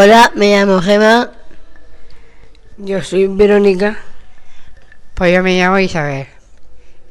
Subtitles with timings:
[0.00, 1.32] Hola, me llamo Gema.
[2.76, 3.98] Yo soy Verónica.
[5.14, 6.28] Pues yo me llamo Isabel.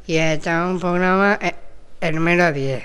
[0.06, 1.54] Y este es un programa, eh,
[2.00, 2.82] el número 10.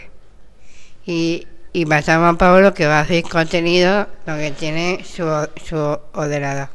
[1.06, 5.24] Y, y pasamos a Pablo que va a hacer contenido lo que tiene su,
[5.66, 5.78] su
[6.12, 6.68] ordenador.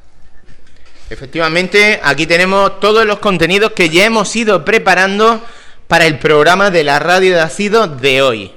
[1.11, 5.43] Efectivamente, aquí tenemos todos los contenidos que ya hemos ido preparando
[5.87, 8.53] para el programa de la radio de ácido de hoy.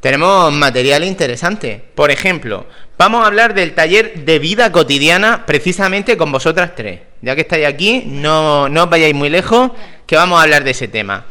[0.00, 1.84] Tenemos material interesante.
[1.94, 2.64] Por ejemplo,
[3.00, 7.00] vamos a hablar del taller de vida cotidiana precisamente con vosotras tres.
[7.22, 9.70] Ya que estáis aquí, no, no os vayáis muy lejos,
[10.04, 11.24] que vamos a hablar de ese tema.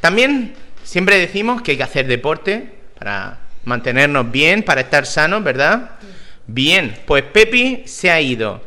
[0.00, 5.98] También siempre decimos que hay que hacer deporte para mantenernos bien, para estar sanos, ¿verdad?
[6.46, 8.62] Bien, pues Pepi se ha ido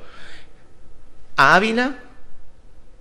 [1.38, 1.96] a Ávila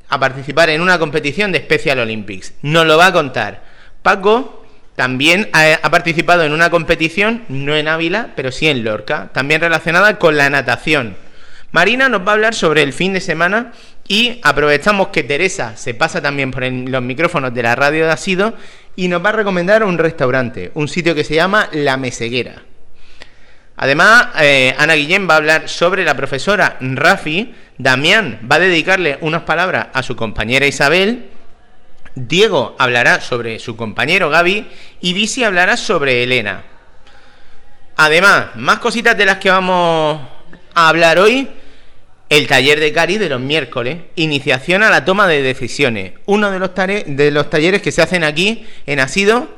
[0.09, 2.55] a participar en una competición de Special Olympics.
[2.63, 3.63] Nos lo va a contar.
[4.01, 4.64] Paco
[4.97, 10.19] también ha, participado en una competición, no en Ávila, pero sí en Lorca, también relacionada
[10.19, 11.17] con la natación.
[11.73, 13.73] Marina nos va a hablar sobre el fin de semana
[14.07, 18.55] y aprovechamos que Teresa se pasa también por los micrófonos de la radio de Asido
[18.95, 22.63] y nos va a recomendar un restaurante, un sitio que se llama La Meseguera.
[23.77, 29.19] Además, eh, Ana Guillén va a hablar sobre la profesora Rafi, Damián va a dedicarle
[29.21, 31.31] unas palabras a su compañera Isabel,
[32.15, 34.67] Diego hablará sobre su compañero Gaby
[35.01, 36.63] y Visi hablará sobre Elena.
[37.97, 40.21] Además, más cositas de las que vamos
[40.75, 41.49] a hablar hoy,
[42.29, 46.59] el taller de Cari de los miércoles, iniciación a la toma de decisiones, uno de
[46.59, 49.49] los, de los talleres que se hacen aquí en Asido,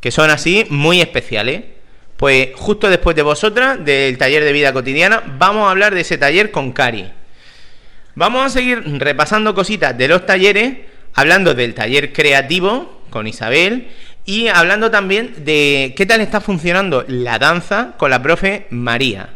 [0.00, 1.62] que son así muy especiales.
[2.16, 6.18] Pues justo después de vosotras, del taller de vida cotidiana, vamos a hablar de ese
[6.18, 7.12] taller con Cari.
[8.16, 10.78] Vamos a seguir repasando cositas de los talleres,
[11.18, 13.88] hablando del taller creativo con Isabel
[14.24, 19.30] y hablando también de qué tal está funcionando la danza con la profe María.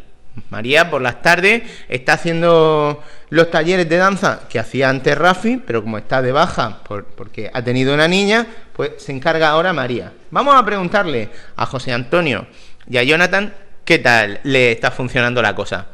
[0.49, 5.83] María por las tardes está haciendo los talleres de danza que hacía antes Rafi, pero
[5.83, 10.13] como está de baja por, porque ha tenido una niña, pues se encarga ahora María.
[10.31, 12.47] Vamos a preguntarle a José Antonio
[12.89, 13.53] y a Jonathan
[13.85, 15.89] qué tal le está funcionando la cosa.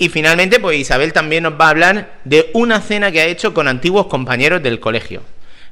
[0.00, 3.52] Y finalmente, pues Isabel también nos va a hablar de una cena que ha hecho
[3.52, 5.22] con antiguos compañeros del colegio.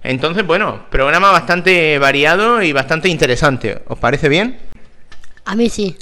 [0.03, 3.83] Entonces, bueno, programa bastante variado y bastante interesante.
[3.87, 4.59] ¿Os parece bien?
[5.45, 5.97] A mí sí.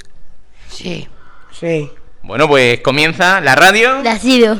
[0.69, 1.07] Sí.
[1.51, 1.91] Sí.
[2.23, 4.01] Bueno, pues comienza la radio.
[4.01, 4.59] La sido.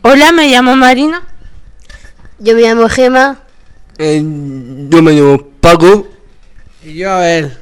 [0.00, 1.25] Hola, me llamo Marina.
[2.46, 3.40] Yo me llamo Gema.
[3.98, 6.06] Eh, yo me llamo Paco.
[6.84, 7.58] Y yo a ver.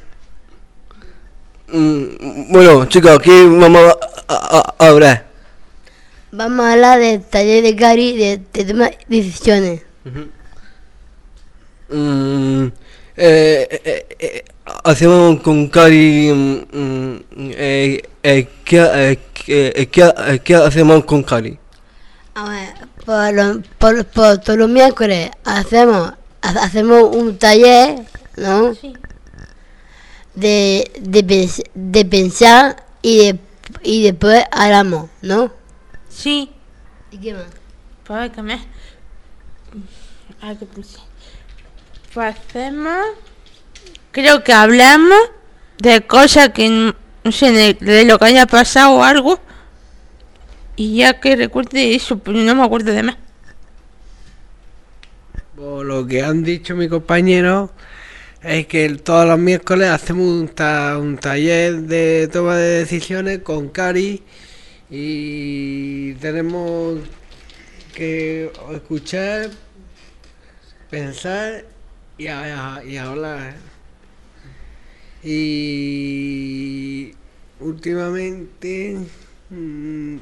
[1.73, 3.81] Mm, bueno, chicos, aquí vamos
[4.27, 5.25] a, a, a hablar.
[6.31, 9.81] Vamos a hablar del taller de Cari de, de tomar decisiones.
[11.89, 12.67] Mm,
[13.17, 14.43] eh, eh, eh,
[14.83, 16.31] hacemos con Cari.
[16.31, 17.21] mm, mm,
[17.57, 21.57] eh, eh, ¿qué, eh, qué, eh, qué, eh, ¿Qué hacemos con Cari?
[22.35, 22.73] A ver,
[23.05, 28.01] por, lo- por, por todos los miércoles hacemos, ha- hacemos un taller,
[28.37, 28.73] ¿no?
[30.33, 33.39] De, de, de pensar y, de,
[33.83, 35.51] y después hablamos, ¿no?
[36.09, 36.51] Sí.
[37.11, 37.45] ¿Y qué más?
[38.03, 38.59] Pues que me.
[42.13, 43.05] Pues hacemos.
[44.11, 45.17] Creo que hablamos
[45.79, 49.39] de cosas que no sé, de, de lo que haya pasado o algo.
[50.75, 53.17] Y ya que recuerde eso, pero no me acuerdo de más.
[55.55, 57.71] Por lo que han dicho mis compañeros,
[58.43, 63.69] es que todos los miércoles hacemos un, ta- un taller de toma de decisiones con
[63.69, 64.23] Cari
[64.89, 66.99] y tenemos
[67.93, 69.51] que escuchar,
[70.89, 71.65] pensar
[72.17, 73.55] y, hablar.
[75.23, 77.13] Y
[77.59, 78.97] últimamente
[79.49, 80.17] mm,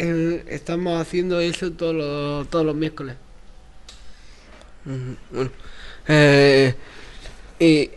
[0.00, 3.16] eh, estamos haciendo eso todos los, todos los miércoles.
[5.30, 5.50] Bueno,
[6.08, 6.74] eh,
[7.58, 7.90] y,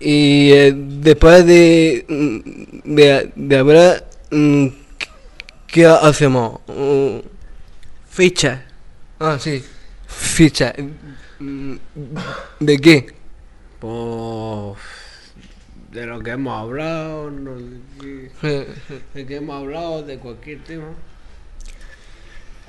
[0.00, 4.66] y eh, después de, mm, de, de hablar, mm,
[5.66, 6.60] ¿qué hacemos?
[6.68, 7.18] Mm,
[8.08, 8.64] Ficha.
[9.20, 9.62] ah, sí,
[10.06, 10.74] ficha.
[11.38, 11.74] Mm,
[12.60, 13.06] ¿De qué?
[13.78, 14.78] Pues
[15.92, 18.66] de lo que hemos hablado, no sé qué-
[19.14, 20.88] de que hemos hablado, de cualquier tema.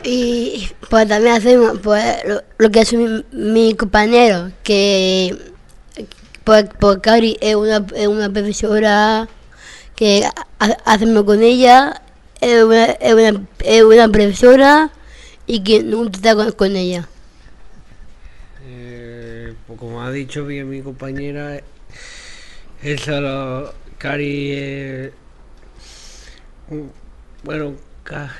[0.04, 2.18] Y pues también hacemos pues,
[2.58, 5.36] lo, que hace mi, mi compañero, que
[6.44, 9.28] pues, pues Cari es una, es una profesora
[9.96, 10.26] que
[10.60, 12.02] ha- hacemos con ella,
[12.42, 14.92] es una, es una, es una profesora
[15.48, 17.08] y que nunca está con, ella.
[18.66, 21.62] Eh, pues como ha dicho bien mi compañera,
[22.82, 25.12] esa lo, Cari, eh,
[27.44, 28.36] bueno, Ca-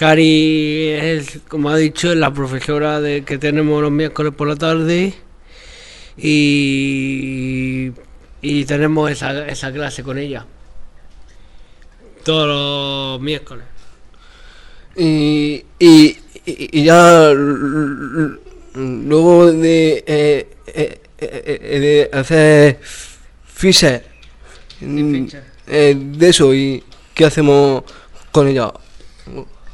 [0.00, 4.56] Cari es, como ha dicho, es la profesora de, que tenemos los miércoles por la
[4.56, 5.12] tarde
[6.16, 7.92] y,
[8.40, 10.46] y tenemos esa, esa clase con ella
[12.24, 13.66] todos los miércoles.
[14.96, 16.16] Y, y,
[16.46, 17.30] y ya
[18.74, 22.80] luego de, eh, eh, eh, de hacer
[23.44, 24.00] fichas
[24.80, 25.26] mm,
[25.66, 26.82] de eso y
[27.12, 27.84] qué hacemos
[28.32, 28.72] con ella.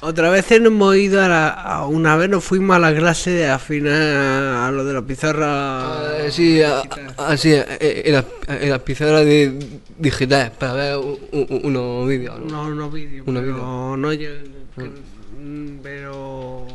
[0.09, 3.31] Otra vez nos hemos ido a, la- a- una vez nos fuimos a la clase
[3.31, 5.47] de afinar a lo de la pizarra.
[5.49, 7.15] Ah, sí, a- digital.
[7.19, 9.59] a- así, eh, en la, en la pizarra de
[9.99, 12.39] digital para ver u- u- unos vídeos.
[12.39, 12.47] ¿no?
[12.69, 13.99] No, no vídeos, Unos pero vídeos.
[13.99, 16.67] no que- mm, pero,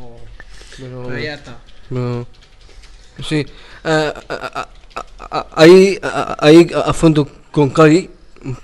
[0.76, 1.58] Pero- pero ya está.
[1.88, 2.26] No.
[3.26, 3.46] Sí.
[3.84, 4.12] eh,
[5.56, 5.98] ahí,
[6.38, 8.10] ahí a fondo con Cari,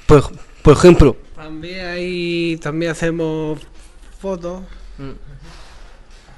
[0.07, 0.31] por,
[0.63, 1.17] por ejemplo.
[1.37, 3.59] También ahí también hacemos
[4.19, 4.63] fotos,
[4.99, 5.13] Mm.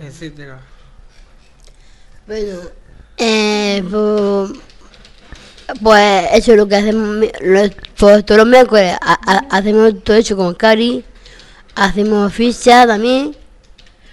[0.04, 0.60] etcétera.
[2.26, 2.58] Bueno,
[3.16, 4.50] eh, pues,
[5.82, 8.96] pues eso es lo que hacemos los- pues todos los miércoles.
[9.00, 11.04] ha- ha- hacemos todo eso con Cari,
[11.74, 13.36] hacemos ficha también,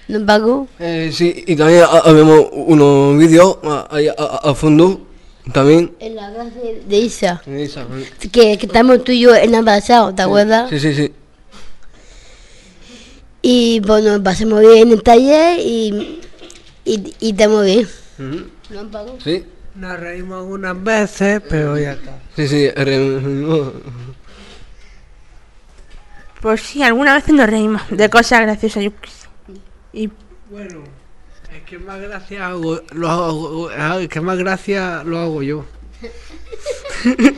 [0.08, 0.68] ¿no, Paco?
[0.80, 5.06] Eh, sí, y también ha- habemos unos vídeos ah, ahí a, a- a fondo
[5.54, 5.94] también.
[6.00, 7.86] En la clase de Isa, Esa,
[8.32, 10.70] que, que estamos tú y yo el año pasado, ¿te acuerdas?
[10.70, 11.14] Sí, sí, sí.
[13.42, 16.22] Y bueno, pasamos bien en el taller y,
[16.86, 17.88] y, y estamos bien.
[18.70, 19.18] ¿No, Paco?
[19.24, 19.46] Sí,
[19.76, 22.20] Nos reímos algunas veces, pero ya está.
[22.36, 22.70] sí, sí.
[22.72, 23.74] re- no.
[26.42, 28.84] Pues sí, alguna vez nos reímos de cosas graciosas.
[28.84, 28.92] yo.
[29.94, 30.10] Y
[30.50, 30.84] Bueno,
[31.56, 35.66] es que más gracia hago, lo hago, ah, es que más gracia lo hago yo.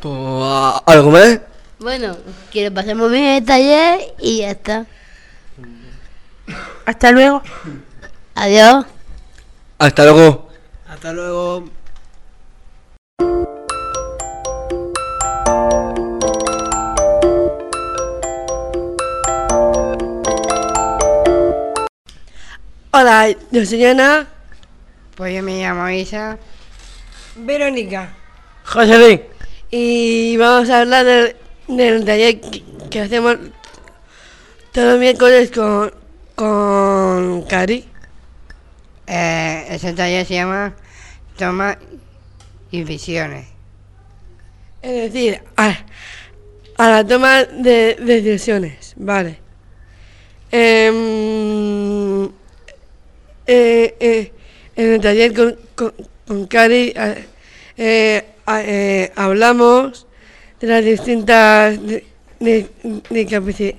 [0.00, 1.40] Pues, ¿Algo más?
[1.82, 2.16] Bueno,
[2.52, 4.86] que lo pasemos bien en el taller y ya está.
[6.86, 7.42] hasta luego.
[8.36, 8.86] Adiós.
[9.80, 10.48] Hasta luego.
[10.88, 11.64] Hasta luego.
[22.92, 24.28] Hola, yo soy Ana.
[25.16, 26.38] Pues yo me llamo Isa.
[27.34, 28.14] Verónica.
[28.66, 29.20] José Luis.
[29.72, 31.36] Y vamos a hablar del,
[31.76, 33.36] del taller que, que hacemos
[34.72, 35.92] todos los miércoles con,
[36.34, 37.88] con Cari.
[39.06, 40.74] Eh, ese taller se llama
[41.36, 41.78] Toma
[42.70, 43.46] y Visiones.
[44.80, 45.78] Es decir, a,
[46.76, 48.94] a la toma de, de decisiones.
[48.96, 49.38] Vale.
[50.50, 52.24] Em,
[53.46, 54.32] eh, eh,
[54.76, 55.94] en el taller con, con,
[56.26, 57.26] con Cari eh,
[57.76, 60.06] eh, eh, hablamos
[60.62, 62.06] de las distintas de,
[62.40, 62.70] de-
[63.10, 63.76] de capaci-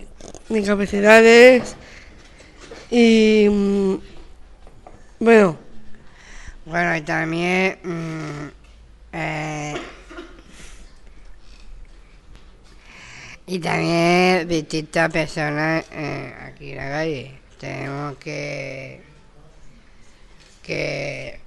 [0.50, 1.76] de capacidades
[2.92, 3.96] y mm,
[5.20, 5.58] bueno,
[6.66, 8.48] Bueno, y también mm,
[9.14, 9.76] eh,
[13.46, 17.32] y también distintas personas eh, aquí en la calle.
[17.60, 19.02] Tenemos que
[20.62, 21.40] que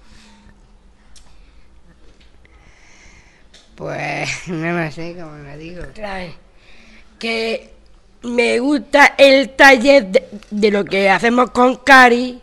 [3.76, 5.84] pues no lo sé cómo lo digo.
[5.94, 6.34] Trae.
[7.18, 7.70] Que
[8.22, 12.40] me gusta el taller de, de lo que hacemos con Cari,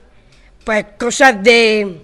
[0.63, 2.01] pues cosas de,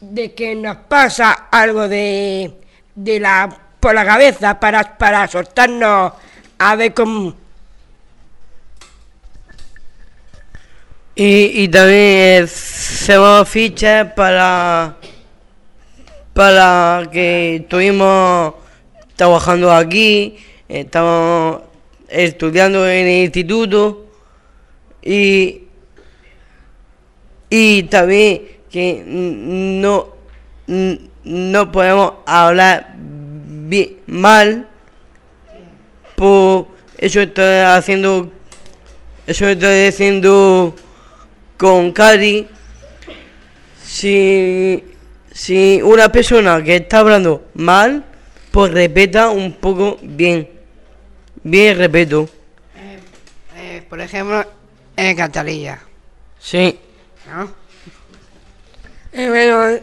[0.00, 2.52] de que nos pasa algo de,
[2.94, 6.12] de la por la cabeza para, para soltarnos
[6.58, 7.34] a ver cómo
[11.18, 14.96] Y, y también hacemos fichas para,
[16.36, 18.52] para que estuvimos
[19.16, 20.36] trabajando aquí,
[20.68, 21.62] estamos
[22.08, 24.04] estudiando en el instituto
[25.00, 25.62] y,
[27.48, 30.08] y también que no,
[31.24, 34.68] no podemos hablar bien, mal,
[36.16, 36.66] por
[36.98, 38.30] eso estoy haciendo,
[39.26, 40.76] eso estoy haciendo
[41.56, 42.46] con Cari,
[43.82, 44.84] si,
[45.36, 48.04] si una persona que está hablando mal,
[48.50, 50.48] pues respeta un poco bien.
[51.42, 52.28] Bien respeto.
[53.54, 54.44] Eh, por ejemplo,
[54.96, 55.78] en Catalilla,
[56.38, 56.78] Sí.
[57.30, 57.52] ¿no?
[59.12, 59.78] Eh, bueno,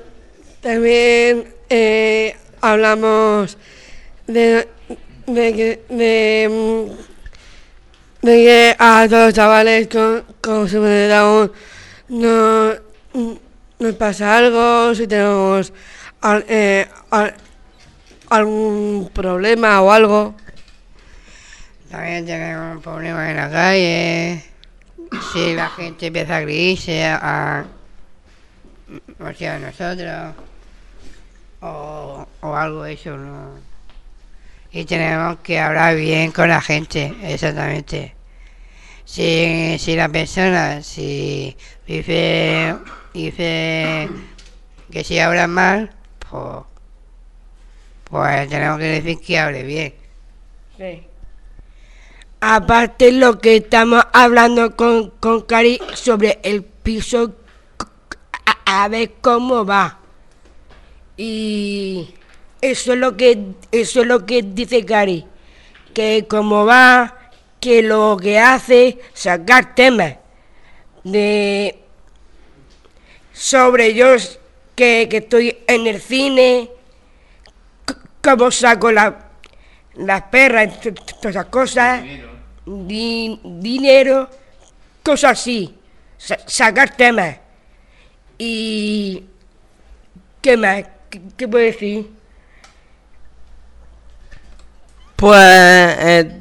[0.61, 3.57] también eh, hablamos
[4.27, 4.67] de,
[5.27, 6.89] de, que- de,
[8.23, 11.51] de que a todos los chavales con, con Down
[12.09, 12.73] no,
[13.83, 15.73] nos pasa algo, si tenemos
[16.47, 17.35] eh, al-
[18.29, 20.35] algún problema o algo.
[21.89, 24.43] También tenemos problemas en la calle.
[25.31, 27.65] Si la gente empieza a reírse a,
[29.19, 30.33] o sea, a nosotros.
[31.61, 33.51] O, o algo eso, ¿no?
[34.71, 38.15] Y tenemos que hablar bien con la gente, exactamente.
[39.05, 41.55] Si, si la persona, si
[41.87, 42.75] dice,
[43.13, 44.09] dice
[44.91, 45.91] que si habla mal,
[46.29, 46.65] pues,
[48.09, 49.93] pues tenemos que decir que hable bien.
[50.77, 51.03] Sí.
[52.41, 57.33] Aparte lo que estamos hablando con, con Cari sobre el piso,
[58.65, 59.99] a, a ver cómo va.
[61.15, 62.13] Y
[62.61, 65.25] eso es lo que eso es lo que dice Cari,
[65.93, 67.17] que cómo va,
[67.59, 70.15] que lo que hace sacar temas
[71.03, 71.82] de
[73.33, 74.15] sobre yo
[74.75, 76.69] que, que estoy en el cine,
[78.23, 79.29] cómo saco la,
[79.95, 82.01] las perras, todas esas cosas,
[82.65, 84.29] di- dinero,
[85.03, 85.75] cosas así,
[86.17, 87.37] sa- sacar temas.
[88.37, 89.23] Y.
[90.41, 90.83] ¿Qué más?
[91.09, 92.09] ¿Qué, qué puedo decir?
[95.15, 96.39] Pues, eh,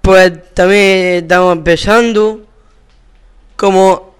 [0.00, 2.46] pues también estamos empezando
[3.56, 4.13] como,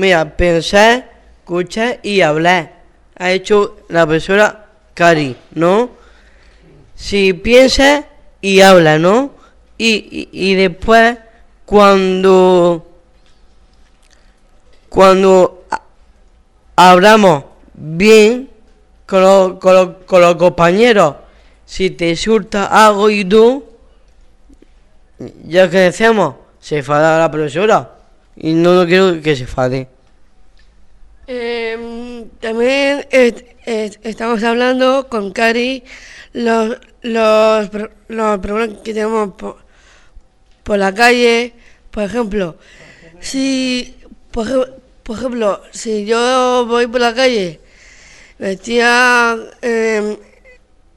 [0.00, 2.80] mira, pensar, escuchar y hablar.
[3.16, 5.90] Ha hecho la profesora Cari, ¿no?
[6.94, 8.04] Si piensa
[8.40, 9.32] y habla, ¿no?
[9.78, 11.16] Y, y, y después,
[11.64, 12.86] cuando,
[14.88, 15.82] cuando ha-
[16.76, 18.50] hablamos bien
[19.06, 19.54] con los-
[20.06, 21.16] con los compañeros,
[21.64, 23.64] si te surta algo y tú,
[25.46, 27.90] ya que decíamos, se enfada la profesora.
[28.36, 29.88] Y no, no quiero que se enfade.
[31.26, 35.84] Em, también est- est- estamos hablando con Cari
[36.32, 37.68] los, los,
[38.08, 39.58] los problemas que tenemos por,
[40.64, 41.52] por la calle.
[41.90, 42.56] Por ejemplo,
[43.20, 43.96] si
[44.32, 44.72] por, ej-
[45.02, 47.60] por ejemplo, si yo voy por la calle
[48.38, 50.16] vestida em,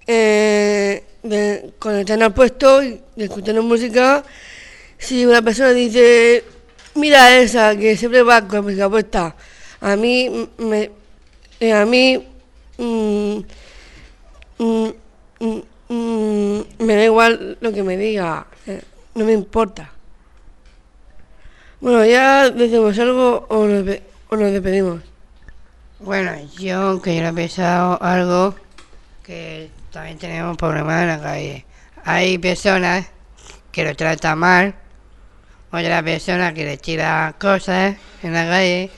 [0.08, 1.04] eh,
[1.80, 4.24] con el canal puesto y escuchando música,
[4.98, 6.44] si una persona dice,
[6.96, 9.36] mira esa que siempre va con música puesta,
[9.82, 10.92] a mí me,
[11.60, 12.26] eh, a mí
[12.78, 13.38] mm,
[14.60, 14.90] mm,
[15.40, 18.82] mm, mm, me da igual lo que me diga, eh,
[19.16, 19.92] no me importa.
[21.82, 23.98] Bueno, ya decimos algo o nos,
[24.30, 25.02] o nos despedimos.
[26.00, 28.56] Bueno, yo que yo he pensado algo
[29.24, 31.66] que también tenemos problemas en la calle.
[32.04, 33.08] Hay personas
[33.72, 34.76] que lo tratan mal,
[35.74, 38.90] otra persona que le tira cosas en la calle,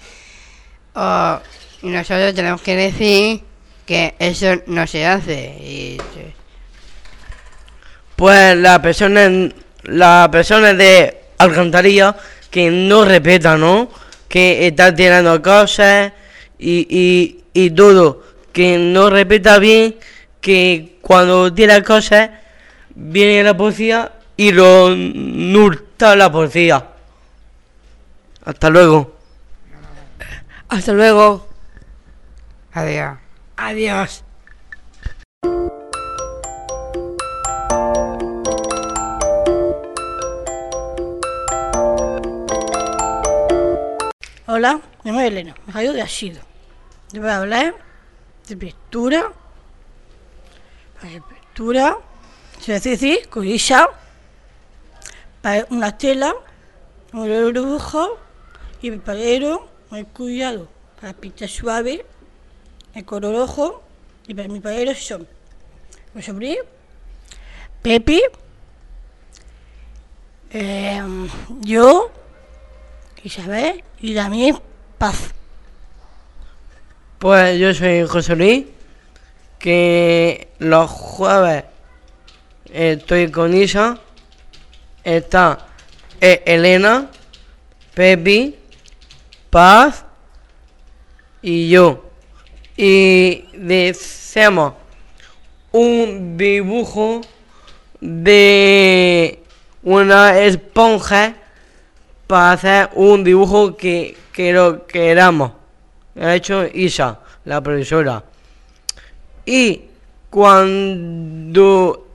[0.94, 1.40] o,
[1.82, 3.42] y nosotros tenemos que decir
[3.86, 5.56] que eso no se hace.
[5.62, 5.98] Y,
[8.16, 9.50] Pues la persona,
[9.84, 12.16] la persona de alcantarilla
[12.50, 13.90] que no respeta, ¿no?
[14.28, 16.12] Que está tirando cosas
[16.60, 19.96] y, y, y todo, que no respeta bien,
[20.42, 22.30] que cuando tira cosas
[22.96, 26.88] viene la policía y lo nurta la policía.
[28.44, 29.16] Hasta luego.
[30.70, 31.48] Hasta luego.
[32.74, 33.18] adiós.
[33.58, 34.24] Adiós.
[44.48, 46.40] Hola, mi nombre es Elena, me rayo de Ashido.
[47.12, 47.76] Yo voy a hablar
[48.48, 49.32] de pintura,
[51.02, 51.98] de pintura,
[52.62, 54.05] se dice para
[55.70, 56.34] una tela,
[57.14, 58.18] un dibujo
[58.82, 60.68] y el palero, el cuidado,
[61.00, 62.06] para pintar suave,
[62.96, 63.84] el color rojo
[64.28, 65.28] y para mi palero son
[66.14, 66.64] mi sobrino,
[67.82, 68.22] Pepe,
[70.50, 71.30] em,
[71.62, 72.10] yo,
[73.24, 74.58] Isabel y también
[74.98, 75.32] Paz.
[77.20, 78.66] Pues yo soy José Luis,
[79.60, 81.66] que los jueves
[82.72, 84.00] estoy con Isa,
[85.06, 85.68] está
[86.20, 87.10] eh, Elena,
[87.94, 88.56] Pepi,
[89.50, 90.04] Paz
[91.42, 92.04] y yo.
[92.76, 94.74] Y deseamos
[95.72, 97.22] un dibujo
[98.02, 99.40] de
[99.84, 101.36] una esponja
[102.28, 105.52] para hacer un dibujo que, que lo queramos.
[106.20, 108.24] Ha hecho Isa, la profesora.
[109.46, 109.82] Y
[110.30, 112.08] cuando,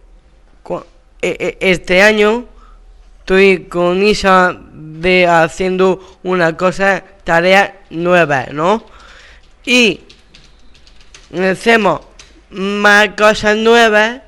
[0.64, 0.84] cua-
[1.22, 2.46] e- e- este año,
[3.30, 8.82] estoy con Isa de haciendo una cosa, tarea nueva, ¿no?
[9.64, 10.00] Y
[11.32, 12.00] hacemos
[12.50, 14.22] más cosas nuevas,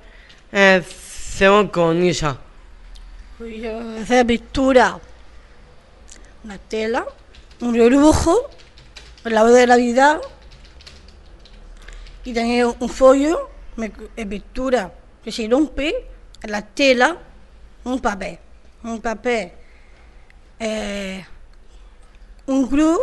[0.52, 2.38] eh, hacemos con Isa.
[3.38, 5.00] Pues yo hacer pintura,
[6.44, 7.04] una tela,
[7.60, 8.50] un dibujo,
[9.24, 10.20] el lado de la vida
[12.24, 14.92] y también un folio de pintura
[15.24, 15.92] que se rompe
[16.40, 17.16] en la tela,
[17.82, 18.38] un papel,
[18.84, 19.52] un papel,
[20.58, 21.24] eh,
[22.46, 22.98] un glue,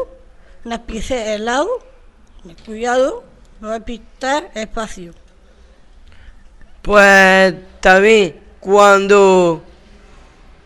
[0.66, 1.70] unas piezas de lado,
[2.66, 3.24] cuidado,
[3.60, 5.14] no voy a pintar espacio.
[6.82, 9.64] Pues también cuando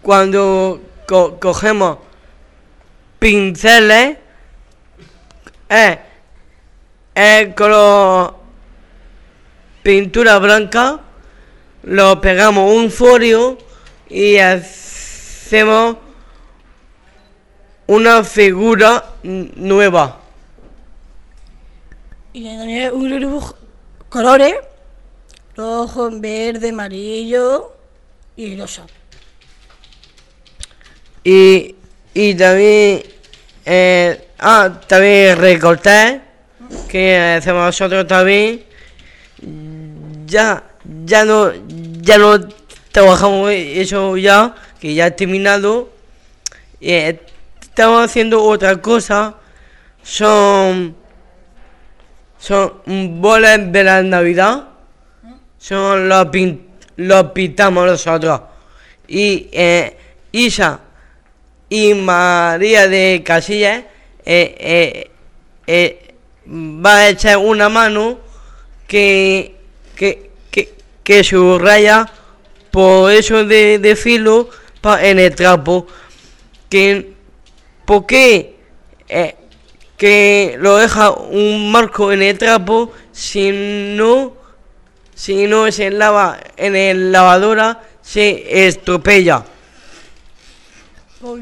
[0.01, 1.97] cuando co- cogemos
[3.19, 4.17] pinceles
[5.69, 5.97] es,
[7.15, 8.35] es color
[9.81, 10.99] pintura blanca
[11.83, 13.57] lo pegamos un folio
[14.09, 14.35] y
[15.53, 15.97] hacemos
[17.85, 20.19] una figura nueva
[22.33, 23.55] Y también un dibujo,
[24.09, 24.55] colores,
[25.55, 27.71] rojo, verde, amarillo
[28.35, 28.87] y rosa.
[31.23, 31.75] Y,
[32.15, 33.03] y también,
[33.63, 36.23] eh, ah, también recortar,
[36.89, 38.63] que hacemos nosotros también.
[40.25, 40.63] Ya,
[41.05, 41.51] ya no,
[42.01, 42.39] ya no
[42.91, 45.93] trabajamos eso ya, que ya ha terminado.
[46.81, 47.17] Eh,
[47.61, 49.35] estamos haciendo otra cosa,
[50.03, 50.93] son,
[52.37, 54.67] son bolas de la Navidad,
[55.57, 56.63] son los, pin-
[56.97, 58.41] los pintamos nosotros.
[59.07, 59.95] Y eh,
[60.33, 60.81] Isa
[61.69, 63.85] y María de Casillas
[64.25, 65.11] eh, eh,
[65.65, 66.13] eh,
[66.45, 68.19] va a echar una mano
[68.85, 69.55] que,
[69.95, 70.73] que, que,
[71.05, 72.11] que subraya
[72.69, 74.49] por eso de, de filo
[74.83, 75.87] en el trapo.
[76.69, 77.13] Que,
[77.85, 78.57] ¿Por qué?
[79.07, 79.35] Eh,
[79.97, 83.51] que lo deja un marco en el trapo si
[83.95, 84.33] no
[85.15, 89.45] si no se lava en el lavadora se estropella.
[91.21, 91.39] ¿Por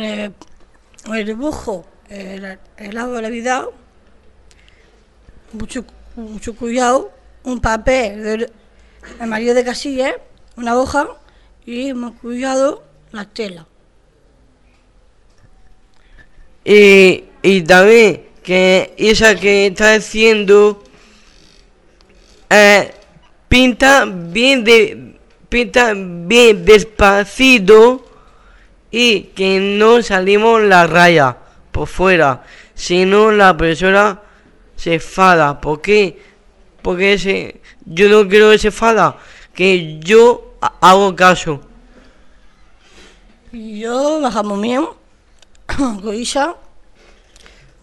[0.00, 3.66] el, dibujo, el, el lado de la vida,
[5.52, 5.84] mucho,
[6.16, 7.12] mucho cuidado,
[7.44, 8.52] un papel de
[9.20, 10.14] amarillo de casilla,
[10.56, 11.08] una hoja
[11.66, 13.66] y más cuidado la tela.
[16.64, 20.84] Y, y también que esa que está haciendo
[22.50, 22.92] eh,
[23.48, 25.16] pinta bien de
[25.48, 28.04] pinta bien despacito
[28.90, 31.38] y que no salimos la raya
[31.72, 34.20] por fuera si no la persona
[34.76, 36.18] se enfada ¿por qué?
[36.82, 39.16] porque ese, yo no quiero que se enfada
[39.54, 41.60] que yo hago caso
[43.52, 44.86] Y yo bajamos bien,
[45.66, 46.56] con Isa,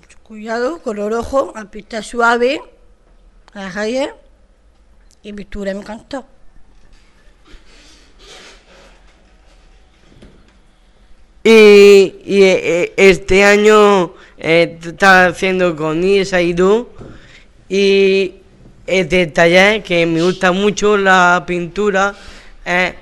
[0.02, 2.62] mucho cuidado, color rojo, a pista suave,
[3.54, 4.14] a la calle,
[5.24, 6.26] y pintura me encantó.
[11.44, 16.88] Y, y, eh, este año eh, haciendo con Isa y tú.
[17.70, 18.34] Y
[18.86, 22.16] este taller que me gusta mucho la pintura.
[22.66, 22.96] Eh,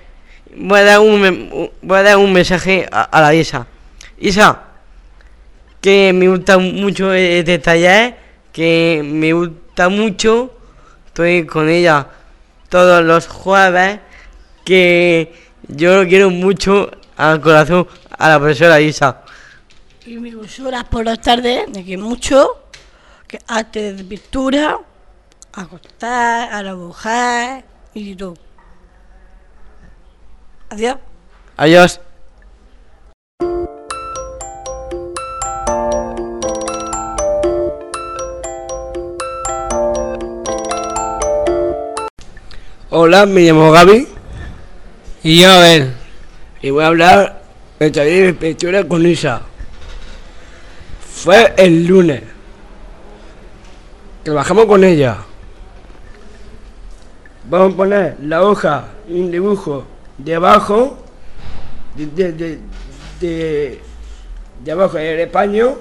[0.55, 3.67] voy, a dar un, voy a dar un mensaje a, la Isa.
[4.17, 4.63] Isa,
[5.81, 8.17] que me gusta mucho este taller,
[8.51, 10.53] que me gusta mucho.
[11.07, 12.07] Estoy con ella
[12.69, 13.99] todos los jueves,
[14.63, 15.33] que
[15.67, 19.23] yo lo quiero mucho al corazón a la profesora Isa.
[20.05, 22.63] Y mis horas por las tardes, de que mucho,
[23.27, 24.79] que arte de pintura,
[25.53, 28.48] a cortar, a dibujar y todo.
[30.69, 30.97] Adiós.
[31.57, 31.99] Adiós.
[42.91, 44.07] Hola, me llamo Gaby.
[45.23, 45.93] Y yo, a ver.
[46.61, 47.41] Y voy a hablar
[47.79, 49.41] del taller de pintura con Isa.
[51.01, 52.21] Fue el lunes.
[54.23, 55.17] Trabajamos con ella.
[57.49, 59.85] Vamos a poner la hoja y un dibujo
[60.19, 62.59] De, de, de,
[63.19, 63.81] de,
[64.63, 65.75] de abajo del paño.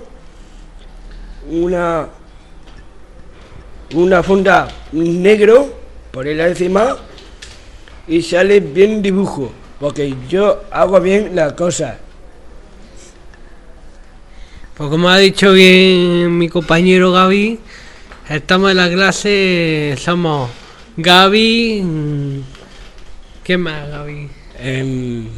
[1.51, 2.09] Una.
[3.95, 5.73] Una funda negro
[6.11, 6.95] ponerla encima
[8.07, 11.99] y sale bien dibujo, porque yo hago bien la cosa.
[14.77, 17.59] Pues como ha dicho bien mi compañero Gaby,
[18.29, 20.51] estamos en la clase, somos
[20.99, 22.43] Gaby,
[23.49, 24.29] ¿qué más Gaby?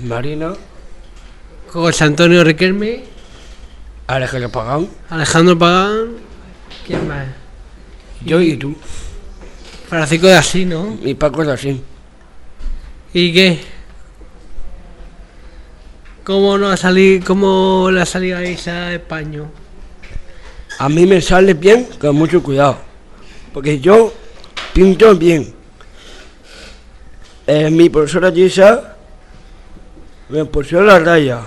[0.03, 0.55] Marina,
[1.69, 3.05] José Antonio Riquelme,
[4.09, 6.09] Alejandro Pagán, Alejandro Pagán,
[6.85, 7.29] ¿quién más?
[8.25, 8.75] yo y tú.
[9.89, 10.99] Francisco de Asís, ¿no?
[11.05, 11.81] Y Paco de así.
[13.15, 13.61] ¿Y qué?
[16.25, 19.47] ¿Cómo no ha salido, cómo le ha salido a Isa Español?
[20.81, 22.77] A mí me sale bien con mucho cuidado.
[23.55, 24.13] Porque yo
[24.75, 25.60] pinto bien.
[27.53, 28.97] Eh, mi profesora Gisa
[30.29, 31.41] me puso la raya.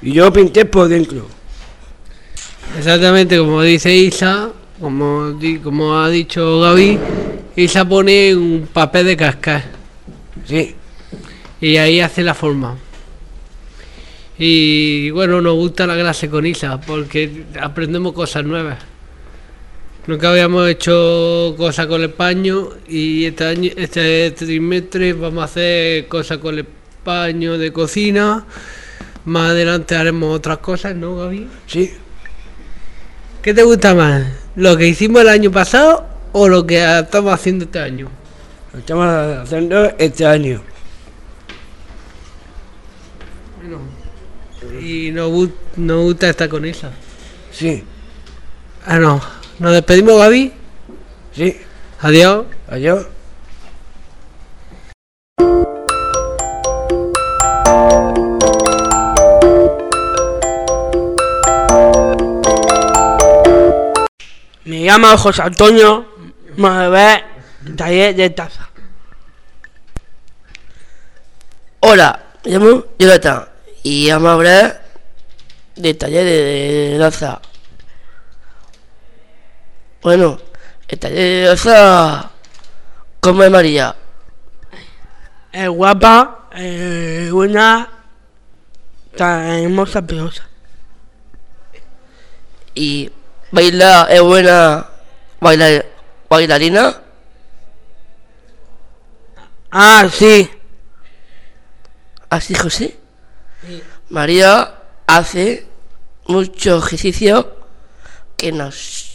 [0.00, 1.26] Y yo pinté por dentro.
[2.78, 6.96] Exactamente como dice Isa, como, di- como ha dicho Gaby,
[7.56, 9.64] Isa pone un papel de cascar
[10.46, 10.76] Sí.
[11.60, 12.76] y ahí hace la forma.
[14.38, 18.78] Y bueno, nos gusta la clase con Isa porque aprendemos cosas nuevas.
[20.08, 26.08] Nunca habíamos hecho cosas con el paño y este año, este trimestre vamos a hacer
[26.08, 26.66] cosas con el
[27.04, 28.46] paño de cocina.
[29.26, 31.46] Más adelante haremos otras cosas, ¿no, Gaby?
[31.66, 31.92] Sí.
[33.42, 34.26] ¿Qué te gusta más?
[34.56, 38.08] ¿Lo que hicimos el año pasado o lo que estamos haciendo este año?
[38.72, 39.06] Lo estamos
[39.42, 40.62] haciendo este año.
[44.80, 46.92] Y nos, nos gusta estar con ella.
[47.52, 47.84] Sí.
[48.86, 49.37] Ah, no.
[49.58, 50.52] ¿Nos despedimos, Gaby?
[51.32, 51.60] Sí.
[52.00, 52.46] Adiós.
[52.68, 53.06] Adiós.
[64.64, 66.06] Me llamo José Antonio
[66.56, 67.24] Manuel
[67.76, 68.70] Taller de Taza.
[71.80, 73.48] Hola, me llamo Jonathan
[73.82, 74.82] y vamos a hablar
[75.74, 76.42] del taller de,
[76.92, 77.40] de danza.
[80.00, 80.38] Bueno,
[81.00, 82.30] taller de danza,
[83.20, 83.96] ¿cómo es María?
[85.52, 87.88] Es guapa, es buena,
[89.16, 90.48] tan hermosa, preciosa.
[92.74, 93.10] ¿Y
[93.50, 94.86] baila es buena
[95.40, 95.84] bailar,
[96.30, 97.02] bailarina?
[99.70, 100.48] Ah, sí.
[102.30, 102.96] ¿Así, José?
[104.10, 104.74] María
[105.06, 105.66] hace
[106.26, 107.56] mucho ejercicio
[108.36, 109.07] que nos...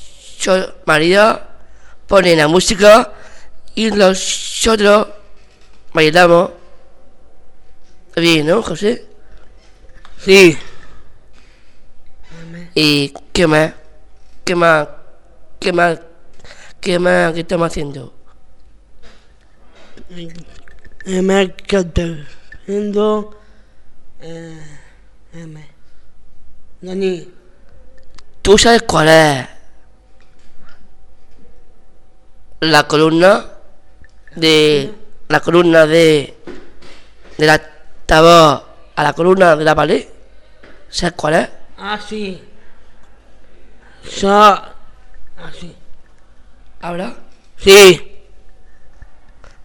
[0.85, 1.47] María
[2.07, 3.11] pone la música
[3.75, 5.07] y nosotros
[5.93, 6.51] bailamos.
[8.15, 9.05] Bien, ¿no, José?
[10.19, 10.57] Sí.
[12.75, 13.73] ¿Y qué más?
[14.43, 14.87] ¿Qué más?
[15.59, 15.99] ¿Qué más?
[16.79, 18.13] ¿Qué más que estamos haciendo?
[21.05, 22.03] Eh, me encanta
[22.61, 23.39] haciendo.
[24.21, 24.61] Eh,
[25.33, 25.67] M.
[26.81, 27.31] Dani,
[28.41, 29.47] ¿Tú sabes cuál es
[32.71, 33.45] la columna
[34.35, 34.93] de
[35.27, 36.37] la columna de
[37.37, 38.63] de la altavoz
[38.95, 40.07] a la columna de la pared?
[40.89, 41.49] ¿Sabes cuál es?
[41.77, 42.41] Ah, sí.
[44.07, 44.73] Sa.
[45.37, 45.75] Ah, sí.
[46.81, 47.15] ¿Habla?
[47.57, 48.11] Sí.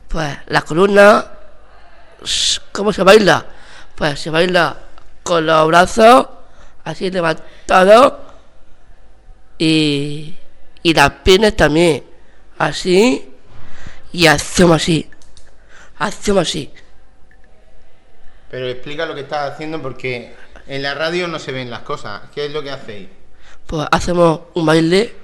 [0.08, 1.26] Pues la columna,
[2.72, 3.44] ¿cómo se baila?
[3.94, 4.76] Pues se baila
[5.22, 6.28] con los brazos
[6.84, 8.14] así levantados
[9.58, 10.34] y,
[10.82, 12.04] y las piernas también,
[12.58, 13.30] así
[14.12, 15.08] y hacemos así,
[15.98, 16.70] hacemos así.
[18.50, 20.34] Pero explica lo que estás haciendo porque
[20.66, 22.22] en la radio no se ven las cosas.
[22.34, 23.08] ¿Qué es lo que hacéis?
[23.66, 25.14] Pues hacemos un baile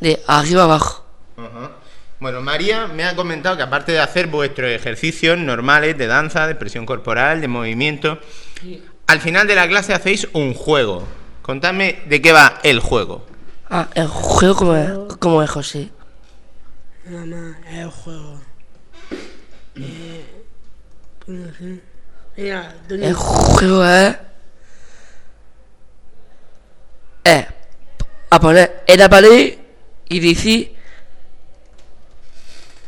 [0.00, 1.04] de arriba abajo.
[2.20, 6.52] Bueno, María me ha comentado que aparte de hacer vuestros ejercicios normales de danza, de
[6.52, 8.20] expresión corporal, de movimiento,
[9.08, 11.02] al final de la clase hacéis un juego.
[11.42, 13.26] Contadme de qué va el juego.
[13.74, 15.90] Ah, el juego como es, como es José.
[17.06, 18.38] Mamá, es el juego.
[19.76, 20.44] Eh,
[21.26, 21.80] no sé.
[22.36, 23.06] Mira, Dani.
[23.06, 24.16] El juego es.
[27.24, 27.46] Es
[28.28, 29.58] a poner en la pared
[30.06, 30.76] y decir.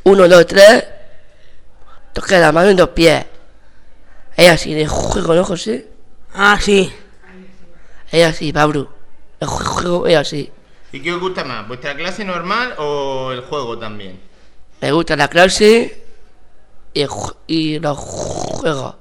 [0.03, 0.85] Uno, dos, tres.
[2.13, 3.25] Toca la mano y los pies.
[4.37, 5.89] Es así, de juego, ¿no, José?
[6.35, 6.93] Ah, sí.
[8.13, 8.93] Es así, Pablo.
[9.41, 10.53] El juego es así.
[10.95, 11.67] ¿Y qué os gusta más?
[11.67, 14.21] ¿Vuestra clase normal o el juego también?
[14.81, 16.05] Me gusta la clase
[16.95, 17.05] y,
[17.49, 18.95] y los juegos.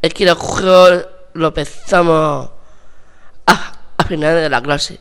[0.00, 2.50] Es que los juegos lo empezamos
[3.44, 4.98] a, a final de la clase.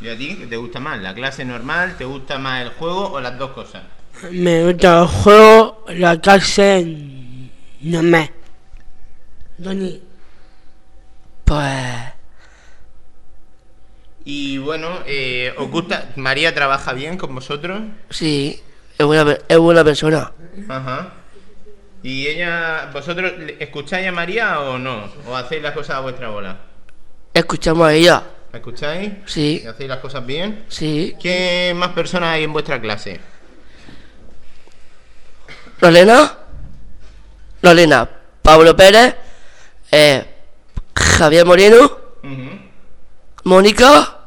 [0.00, 1.00] ¿Y a ti qué te gusta más?
[1.00, 1.94] ¿La clase normal?
[1.96, 3.84] ¿Te gusta más el juego o las dos cosas?
[4.32, 6.84] Me gusta el juego, la clase.
[7.82, 8.32] No me.
[11.52, 12.14] Pues
[14.24, 16.08] Y bueno, eh, ¿os gusta?
[16.16, 17.82] ¿María trabaja bien con vosotros?
[18.08, 18.62] sí,
[18.96, 20.32] es buena, es buena persona.
[20.68, 21.12] Ajá.
[22.02, 25.12] ¿Y ella, vosotros escucháis a María o no?
[25.28, 26.56] ¿O hacéis las cosas a vuestra bola?
[27.34, 28.22] Escuchamos a ella.
[28.50, 29.12] ¿La escucháis?
[29.26, 29.60] Sí.
[29.62, 30.64] ¿Y hacéis las cosas bien?
[30.68, 31.14] Sí.
[31.20, 33.20] ¿Qué más personas hay en vuestra clase?
[35.80, 36.38] Lorena.
[37.60, 38.08] Lorena.
[38.40, 39.16] Pablo Pérez.
[39.90, 40.31] eh,
[40.94, 41.98] Javier Moreno.
[43.44, 44.18] Mónica.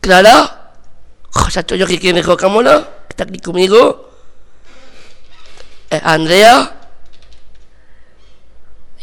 [0.00, 0.72] Clara.
[1.30, 2.80] José Antonio que quiere mejor Cámara.
[3.08, 4.10] Que está aquí conmigo.
[5.90, 6.76] eh, Andrea.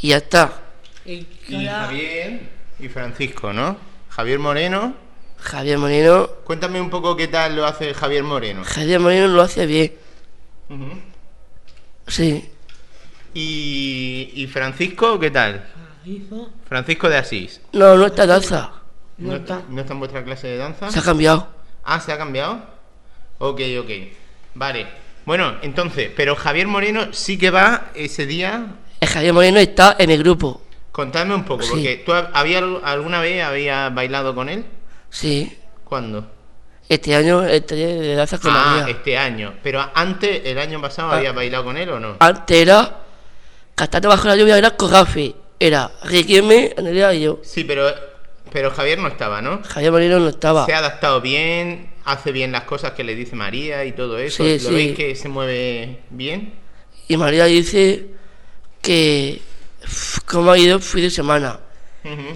[0.02, 0.54] Y ya está.
[1.06, 1.26] Y
[1.65, 2.41] Javier
[2.80, 3.78] y Francisco, ¿no?
[4.10, 4.93] Javier Moreno.
[5.39, 6.28] Javier Moreno.
[6.43, 8.63] Cuéntame un poco qué tal lo hace Javier Moreno.
[8.65, 9.93] Javier Moreno lo hace bien.
[12.08, 12.52] Sí.
[13.34, 15.66] ¿Y, y Francisco qué tal?
[16.68, 17.62] Francisco de Asís.
[17.74, 18.72] No, no está danza.
[19.18, 20.90] ¿No está, ¿No está en vuestra clase de danza?
[20.92, 21.48] Se ha cambiado.
[21.84, 22.60] Ah, ¿se ha cambiado?
[23.40, 23.90] Ok, ok.
[24.56, 24.88] Vale.
[25.26, 28.76] Bueno, entonces, pero Javier Moreno sí que va ese día.
[29.00, 30.62] El Javier Moreno está en mi grupo.
[30.92, 31.70] Contadme un poco, Sí.
[31.72, 34.66] porque tú hab- había al- alguna vez habías bailado con él.
[35.10, 35.56] Sí.
[35.84, 36.26] ¿Cuándo?
[36.90, 38.96] Este año el taller de danza con ah, María.
[38.96, 39.54] este año.
[39.62, 41.18] Pero antes, el año pasado, Ah.
[41.18, 42.16] habías bailado con él o no?
[42.20, 43.00] Antes era
[43.78, 45.34] cantando bajo la lluvia, era con Rafi.
[45.60, 47.40] Era Riquelme, Andrea y yo.
[47.44, 47.94] Sí, pero,
[48.52, 49.62] pero Javier no estaba, ¿no?
[49.63, 50.66] Javier Moreno no estaba.
[50.66, 54.44] Se ha adaptado bien, hace bien las cosas que le dice María y todo eso.
[54.44, 54.76] Sí, ¿Lo sí.
[54.76, 56.54] veis que se mueve bien?
[57.08, 58.08] Y María dice
[58.82, 59.42] que
[60.26, 61.60] cómo ha ido el fin de semana.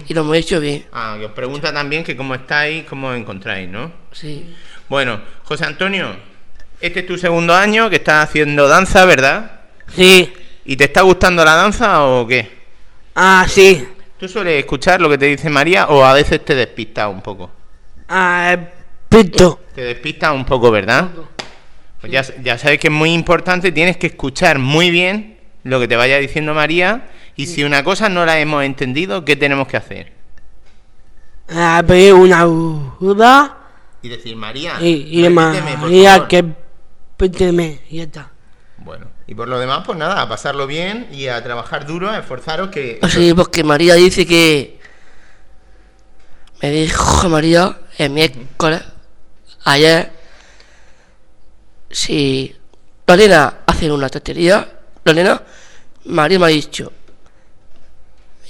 [0.06, 0.84] Y lo hemos hecho bien.
[0.92, 3.90] Ah, que os pregunta también que cómo estáis, cómo os encontráis, ¿no?
[4.12, 4.54] Sí.
[4.88, 6.14] Bueno, José Antonio,
[6.80, 9.60] este es tu segundo año que estás haciendo danza, ¿verdad?
[9.94, 10.30] Sí.
[10.64, 12.62] ¿Y te está gustando la danza o qué?
[13.14, 13.86] Ah, sí.
[14.18, 17.50] ¿Tú sueles escuchar lo que te dice María o a veces te despistas un poco?
[18.08, 18.56] Ah,
[19.08, 19.60] pito.
[19.74, 21.08] Te despistas un poco, ¿verdad?
[22.00, 25.88] Pues ya, ya sabes que es muy importante, tienes que escuchar muy bien lo que
[25.88, 29.76] te vaya diciendo María y si una cosa no la hemos entendido, ¿qué tenemos que
[29.76, 30.12] hacer?
[31.48, 33.58] Ah, pedir una ayuda.
[34.02, 36.44] Y decir, María, Y, y María que
[37.16, 37.80] píteme.
[37.88, 38.30] Y ya está.
[38.78, 42.18] Bueno, y por lo demás, pues nada, a pasarlo bien y a trabajar duro, a
[42.18, 43.00] esforzaros que...
[43.08, 44.78] Sí, porque María dice que.
[46.60, 48.82] Me dijo María el miércoles,
[49.64, 50.12] ayer,
[51.90, 52.54] si
[53.06, 54.70] Lorena hace una tontería,
[55.02, 55.40] Lorena,
[56.04, 56.92] María me ha dicho,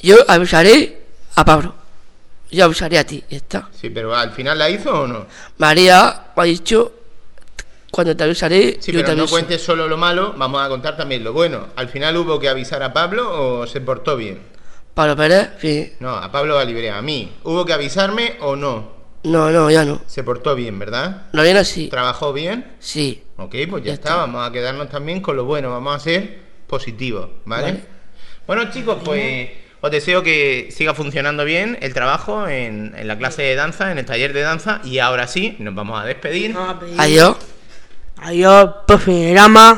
[0.02, 1.00] yo avisaré
[1.36, 1.76] a Pablo,
[2.50, 3.68] yo avisaré a ti, y está.
[3.80, 5.26] Sí, pero al final la hizo o no?
[5.58, 6.92] María me ha dicho,
[7.92, 10.96] cuando te avisaré, Sí, yo te pero no cuentes solo lo malo, vamos a contar
[10.96, 11.68] también lo bueno.
[11.76, 14.40] ¿Al final hubo que avisar a Pablo o se portó bien?
[14.94, 15.92] Pablo Pérez, sí.
[16.00, 17.30] No, a Pablo Valibre, a mí.
[17.44, 18.90] ¿Hubo que avisarme o no?
[19.24, 20.02] No, no, ya no.
[20.06, 21.26] Se portó bien, ¿verdad?
[21.32, 22.72] Lorena sí, ¿Trabajó bien?
[22.80, 23.22] sí.
[23.36, 24.08] Ok, pues ya, Ya está.
[24.10, 24.16] está.
[24.16, 25.70] Vamos a quedarnos también con lo bueno.
[25.70, 27.62] Vamos a ser positivos, ¿vale?
[27.72, 27.84] Vale.
[28.46, 29.50] Bueno, chicos, pues
[29.80, 33.98] os deseo que siga funcionando bien el trabajo en, en la clase de danza, en
[33.98, 34.80] el taller de danza.
[34.84, 36.54] Y ahora sí, nos vamos a despedir.
[36.98, 37.36] Adiós.
[38.24, 39.68] Adiós, profe Rama.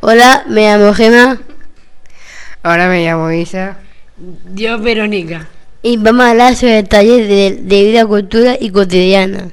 [0.00, 1.38] Hola, me llamo Gema
[2.62, 3.76] Ahora me llamo Isa.
[4.16, 5.48] Dios, Verónica.
[5.82, 9.50] y vamos a hablar sobre el taller de, de vida, cultura y cotidiana.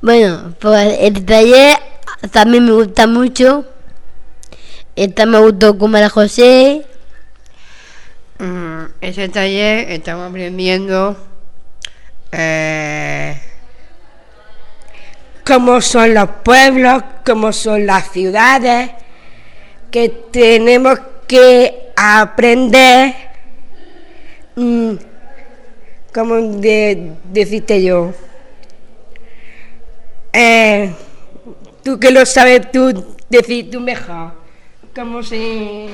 [0.00, 1.76] Bueno, pues el taller
[2.30, 3.66] también me gusta mucho.
[4.96, 6.86] Esta me gustó con María José.
[8.38, 11.16] Mm, ese taller estamos aprendiendo
[12.32, 13.38] eh,
[15.44, 18.90] Cómo son los pueblos, cómo son las ciudades,
[19.90, 23.14] que tenemos que aprender,
[24.54, 24.94] mm,
[26.12, 28.14] como de, decirte yo.
[30.32, 30.90] Eh,
[31.84, 34.45] tú que lo sabes, tú decir tú mejor.
[34.96, 35.90] ¿Cómo se...?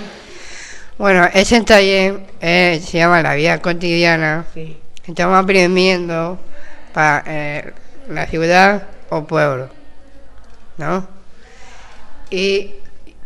[0.96, 4.44] Bueno, ese taller eh, se llama La vida cotidiana.
[4.54, 4.78] Sí.
[5.04, 6.38] Estamos aprendiendo
[6.94, 7.72] para eh,
[8.08, 9.70] la ciudad o pueblo,
[10.78, 11.04] ¿no?
[12.30, 12.74] Y,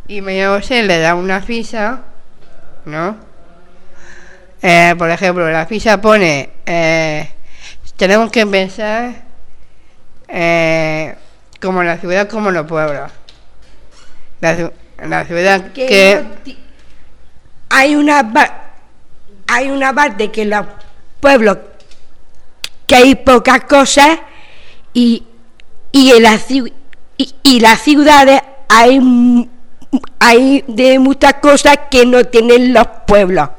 [0.08, 2.00] y María José le da una ficha,
[2.86, 3.18] ¿no?
[4.62, 7.28] Eh, por ejemplo, la ficha pone, eh,
[7.98, 9.12] tenemos que pensar
[10.26, 11.14] eh,
[11.60, 13.12] como la ciudad como los pueblos.
[14.40, 16.20] La, la ciudad que que...
[16.22, 16.58] no ti-
[17.68, 18.32] hay una
[19.48, 20.66] hay una parte que los
[21.20, 21.58] pueblos
[22.86, 24.18] que hay pocas cosas
[24.92, 25.24] y,
[25.92, 26.72] y en las y,
[27.42, 29.48] y las ciudades hay
[30.18, 33.50] hay de muchas cosas que no tienen los pueblos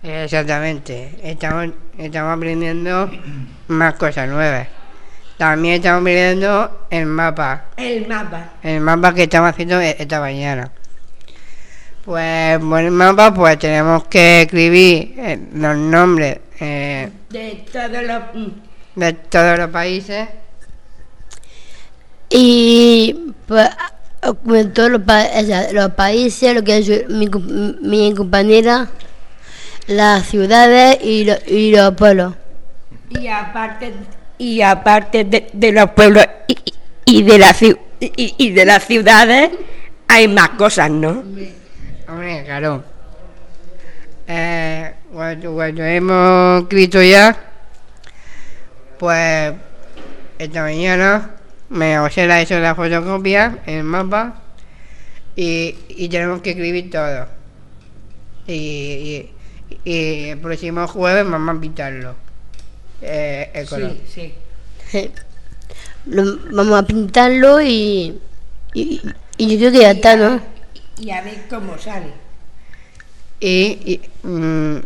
[0.00, 1.18] Exactamente.
[1.22, 3.10] Estamos, estamos aprendiendo
[3.66, 4.68] más cosas nuevas.
[5.36, 7.64] También estamos aprendiendo el mapa.
[7.76, 8.50] El mapa.
[8.62, 10.70] El mapa que estamos haciendo e- esta mañana.
[12.08, 18.22] Pues el mapa pues tenemos que escribir eh, los nombres eh, De todos los.
[18.32, 18.48] mm,
[18.98, 20.26] de todos los países.
[22.30, 23.14] Y
[23.46, 23.68] pues,
[24.42, 27.28] como todos los, pa- o sea, los países, lo que es mi,
[27.82, 28.88] mi compañera,
[29.86, 32.34] las ciudades y, lo- y los pueblos.
[33.10, 33.92] Y aparte,
[34.38, 36.56] y aparte de, de los pueblos y,
[37.04, 39.50] y- y de la ciu- y, y de las ciudades,
[40.08, 41.22] hay más cosas, ¿no?
[42.08, 42.82] Hombre, claro.
[44.26, 47.36] Eh, cuando, cuando hemos escrito ya,
[48.98, 49.54] pues
[50.38, 51.30] esta mañana
[51.70, 54.40] me José la hecho la fotocopia, el mapa,
[55.36, 57.26] y, y tenemos que escribir todo.
[58.46, 59.30] Y, y,
[59.84, 62.14] y el próximo jueves vamos a pintarlo.
[63.02, 63.92] Eh, el color.
[64.08, 64.34] sí.
[66.06, 68.18] Lo- vamos a pintarlo y,
[68.72, 69.00] y,
[69.36, 70.40] y yo creo que ya está, ¿no?
[70.98, 72.12] Y a ver cómo sale.
[73.40, 74.76] Y, y, mm,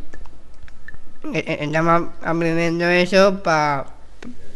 [1.34, 3.86] e- e- estamos aprendiendo eso pa-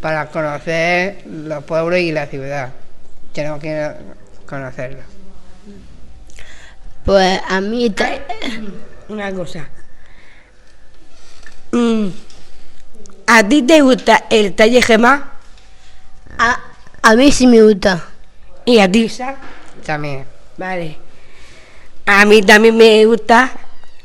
[0.01, 2.73] para conocer los pueblos y la ciudad.
[3.33, 3.91] Tenemos que
[4.47, 5.01] conocerlo.
[7.05, 8.11] Pues a mí está,
[9.09, 9.69] Una cosa.
[11.73, 12.09] Mm,
[13.29, 15.33] ¿A ti te gusta el talle Gemma?
[16.39, 16.61] a,
[17.03, 18.05] a mí sí me gusta.
[18.65, 19.37] ¿Y a ti, Sa?
[19.85, 20.25] También.
[20.59, 20.99] Vale.
[22.07, 23.51] A mí también me gusta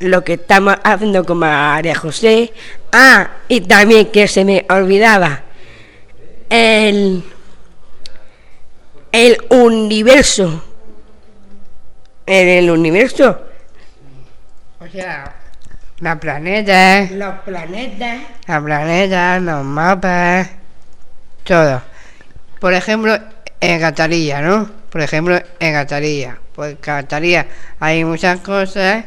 [0.00, 2.52] lo que estamos haciendo con María José.
[2.92, 5.42] Ah, y también que se me olvidaba.
[6.50, 7.24] El.
[9.12, 10.64] El universo.
[12.26, 13.40] En el universo.
[14.80, 15.34] O sea,
[16.00, 18.18] los planetas, Los planetas.
[18.48, 20.50] los planetas, los mapas,
[21.44, 21.82] todo.
[22.58, 23.16] Por ejemplo,
[23.60, 24.68] en Catalilla, ¿no?
[24.90, 26.38] Por ejemplo, en Catalilla.
[26.54, 27.46] Pues Catalilla
[27.80, 29.04] hay muchas cosas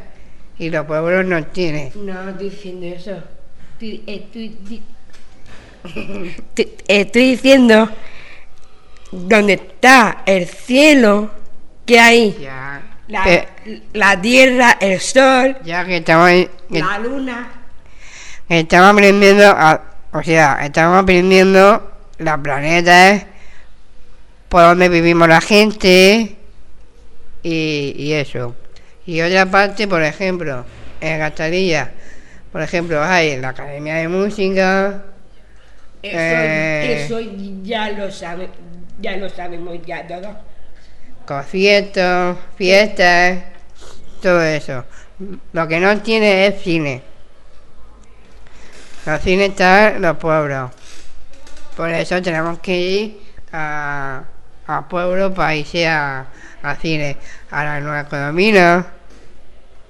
[0.58, 1.92] y los pueblos no tienen.
[1.96, 3.24] No estoy diciendo eso.
[3.74, 4.84] Estoy, estoy di-
[6.54, 7.90] Te- estoy diciendo
[9.12, 11.30] donde está el cielo
[11.86, 13.48] que hay Ya, la, Pe-
[13.94, 17.52] la tierra, el sol, ya que estamos, que la luna.
[18.50, 19.82] estamos aprendiendo, a-
[20.12, 23.26] o sea, estamos aprendiendo los planetas,
[24.50, 26.36] por donde vivimos la gente
[27.46, 28.56] y, y eso.
[29.06, 30.66] Y otra parte, por ejemplo,
[31.00, 31.92] en Catalilla,
[32.52, 35.04] por ejemplo, hay la Academia de Música,
[36.02, 37.04] Eso, Eh.
[37.06, 37.20] eso
[37.64, 38.50] ya lo sabe,
[39.00, 40.36] ya lo sabemos ya todo.
[41.26, 43.40] conciertos, fiestas,
[44.22, 44.86] todo eso.
[45.54, 47.02] Lo que no tiene es cine.
[49.06, 50.72] Los cines están los pueblos.
[51.76, 53.20] Por eso tenemos que ir
[53.52, 54.24] a,
[54.68, 56.26] a pueblos para irse a,
[56.72, 57.18] a cine.
[57.52, 58.86] A la Nueva Economía,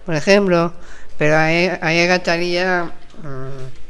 [0.05, 0.73] por ejemplo.
[1.17, 2.85] Pero ahí, ahí Catalilla,
[3.23, 3.85] mm,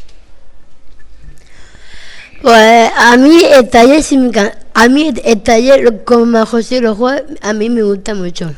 [2.42, 4.32] Pues a mí el taller sí me.
[4.74, 8.54] A mí el taller con José los jueves, a mí me gusta mucho.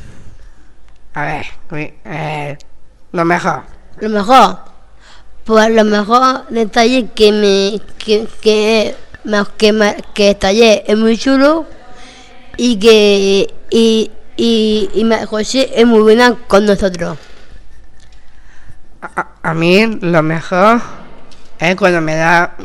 [1.13, 1.45] a ver,
[2.05, 2.57] eh,
[3.11, 3.63] lo mejor.
[3.99, 4.59] Lo mejor,
[5.45, 10.97] pues lo mejor del taller que me que que más que que el taller es
[10.97, 11.65] muy chulo
[12.57, 17.17] y que y y, y María José es muy buena con nosotros.
[19.01, 20.81] A, a- a mí lo mejor
[21.59, 22.55] es cuando me da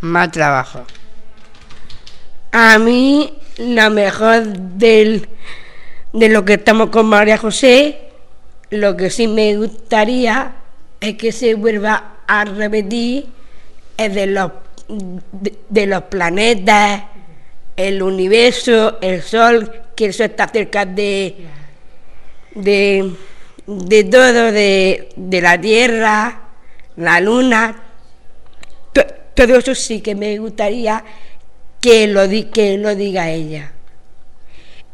[0.00, 0.84] más trabajo.
[2.52, 5.28] A mí, lo mejor del,
[6.12, 8.10] de lo que estamos con María José,
[8.70, 10.52] lo que sí me gustaría
[11.00, 13.26] es que se vuelva a repetir
[13.96, 14.52] es de los,
[14.88, 17.02] de, de los planetas,
[17.76, 21.36] el universo, el sol, que eso está cerca de,
[22.54, 23.14] de,
[23.66, 26.40] de todo, de, de la Tierra,
[26.96, 27.82] la Luna,
[28.92, 31.04] To- todo eso sí que me gustaría
[31.80, 33.72] que lo, di- que lo diga ella.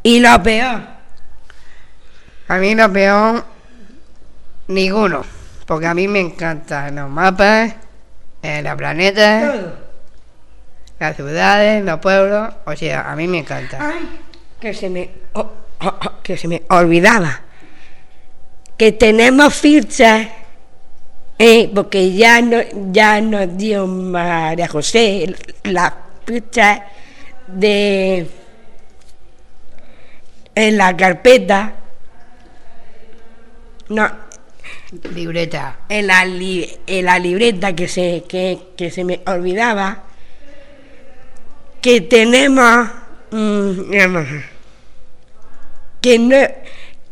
[0.02, 0.82] Y lo peor,
[2.48, 3.44] A mí lo peor,
[4.68, 5.24] ninguno.
[5.66, 7.74] Porque a mí me encantan los mapas,
[8.42, 9.91] eh, los planetas, todo.
[11.02, 12.54] Las ciudades, los pueblos.
[12.64, 13.78] O sea, a mí me encanta.
[13.80, 14.08] Ay,
[14.60, 15.50] que se me, oh,
[15.80, 17.40] oh, oh, que se me olvidaba.
[18.76, 20.26] Que tenemos fichas,
[21.38, 22.58] eh, porque ya, no,
[22.90, 25.34] ya nos dio María José
[25.64, 25.94] la
[26.26, 26.86] ficha
[27.46, 28.26] de
[30.54, 31.74] en la carpeta.
[33.88, 34.08] No,
[35.14, 35.78] Libreta.
[35.88, 40.04] en la, li- en la libreta que se, que, que se me olvidaba
[41.82, 42.88] que tenemos
[43.30, 43.90] mm,
[46.00, 46.36] que no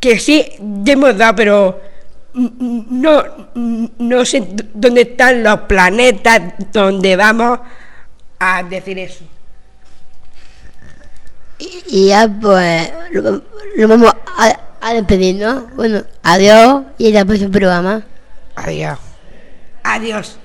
[0.00, 0.52] que sí
[0.86, 1.80] hemos dado pero
[2.32, 3.24] no
[3.98, 6.40] no sé dónde están los planetas
[6.72, 7.60] donde vamos
[8.38, 9.24] a decir eso
[11.58, 13.42] Y, y ya pues lo,
[13.76, 15.66] lo vamos a, a despedir, ¿no?
[15.76, 18.02] Bueno, adiós y hasta el próximo programa.
[18.56, 18.98] Adiós.
[19.84, 20.39] adiós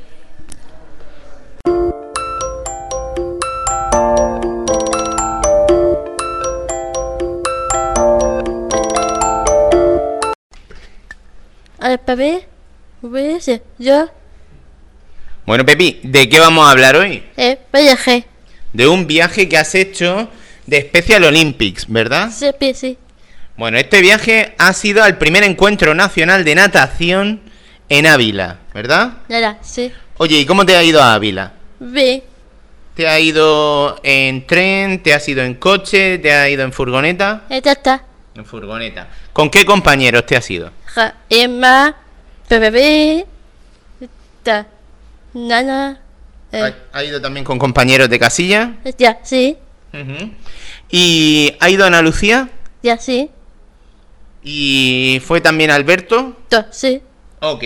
[11.85, 12.47] Al bebé,
[13.03, 13.37] bebé,
[13.77, 14.09] yo,
[15.45, 17.23] Bueno, Pepi, ¿de qué vamos a hablar hoy?
[17.37, 18.25] eh, viaje,
[18.73, 20.27] De un viaje que has hecho
[20.65, 22.31] de Special Olympics, ¿verdad?
[22.35, 22.97] sí, sí, sí,
[23.55, 27.41] Bueno, este viaje ha sido al primer encuentro nacional de natación
[27.89, 29.17] en Ávila, ¿verdad?
[29.29, 31.53] nada, sí, Oye, ¿y cómo te ha ido a Ávila?
[31.79, 32.23] ve,
[32.95, 35.03] ¿Te ha ido en tren?
[35.03, 36.17] ¿Te has ido en coche?
[36.17, 37.43] ¿Te ha ido en furgoneta?
[37.47, 38.03] esta está,
[38.35, 39.07] En furgoneta.
[39.31, 40.71] ¿Con qué compañeros te has ido?
[40.87, 41.95] ja, Emma,
[42.49, 43.25] bebé,
[44.43, 44.67] ta,
[45.33, 45.99] nana,
[46.51, 48.73] eh, ¿Ha, ido también con compañeros de casilla?
[48.97, 49.57] ya, sí.
[50.89, 52.49] ¿Y ha ido Ana Lucía?
[52.83, 53.29] ya, sí,
[54.43, 56.37] ¿Y fue también Alberto?
[56.49, 57.01] to, sí,
[57.39, 57.63] Ok.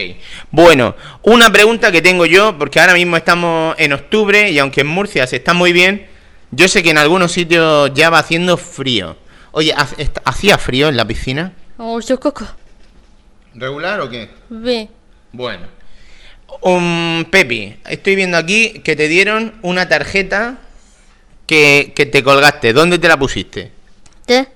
[0.51, 4.87] Bueno, una pregunta que tengo yo, porque ahora mismo estamos en octubre y aunque en
[4.87, 6.07] Murcia se está muy bien,
[6.51, 9.15] yo sé que en algunos sitios ya va haciendo frío.
[9.59, 11.51] Oye, ¿ha- est- ¿hacía frío en la piscina?
[11.75, 12.45] mucho coco,
[13.55, 14.29] ¿Regular o qué?
[14.49, 14.87] ve,
[15.33, 15.67] Bueno.
[16.61, 20.59] Um, Pepi, estoy viendo aquí que te dieron una tarjeta
[21.45, 22.71] que, que te colgaste.
[22.71, 23.73] ¿Dónde te la pusiste?
[24.27, 24.47] ya,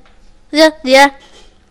[0.53, 1.17] ya, ya,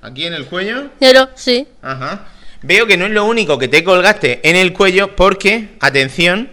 [0.02, 0.90] ¿Aquí en el cuello?
[1.00, 2.26] ya, lo, sí, Ajá.
[2.60, 6.50] Veo que no es lo único que te colgaste en el cuello porque, atención.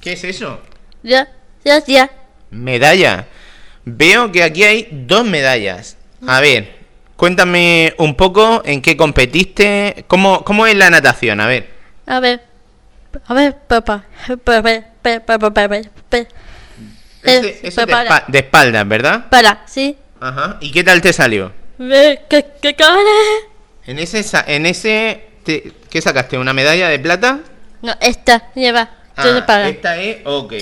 [0.00, 0.62] ¿Qué es eso?
[1.02, 1.28] ya,
[1.66, 2.10] ya, ya,
[2.50, 3.26] Medalla.
[3.90, 5.96] Veo que aquí hay dos medallas.
[6.26, 6.76] A ver,
[7.16, 10.04] cuéntame un poco en qué competiste.
[10.08, 11.40] ¿Cómo, cómo es la natación?
[11.40, 11.70] A ver.
[12.06, 12.42] a ver,
[13.26, 15.80] a ver, papá, papá, papá, papá, papá,
[17.22, 19.28] Ese- eso de, espa- de espaldas, ¿verdad?
[19.30, 20.58] para, sí, Ajá.
[20.60, 21.52] ¿Y qué tal te salió?
[21.78, 22.76] que, que,
[23.86, 26.36] En ese, en ese, te- ¿qué sacaste?
[26.38, 27.40] ¿Una medalla de plata?
[27.82, 30.52] no, esta, lleva, Ah, esta es, ok.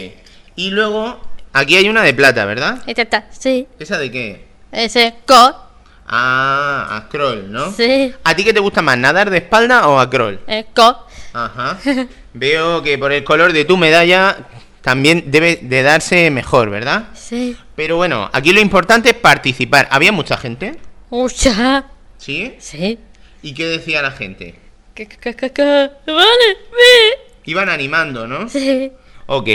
[0.57, 1.21] Y luego,
[1.59, 2.83] aquí hay una de plata, ¿verdad?
[2.87, 4.45] esta está, sí, ¿Esa de qué?
[4.73, 5.63] ese, co,
[6.09, 7.73] Ah, a scroll, ¿no?
[7.73, 10.39] sí, ¿A ti qué te gusta más, nadar de espalda o a crawl?
[10.47, 11.79] eh, co, Ajá.
[12.35, 14.37] Veo que por el color de tu medalla
[14.83, 17.09] también debe de darse mejor, ¿verdad?
[17.15, 19.89] sí, Pero bueno, aquí lo importante es participar.
[19.91, 20.77] ¿Había mucha gente?
[21.11, 21.85] mucha,
[22.19, 22.55] ¿Sí?
[22.59, 22.99] sí,
[23.43, 24.55] ¿Y qué decía la gente?
[24.95, 28.49] que, que, que, que, vale, ve, Iban animando, ¿no?
[28.49, 28.93] sí,
[29.27, 29.49] Ok.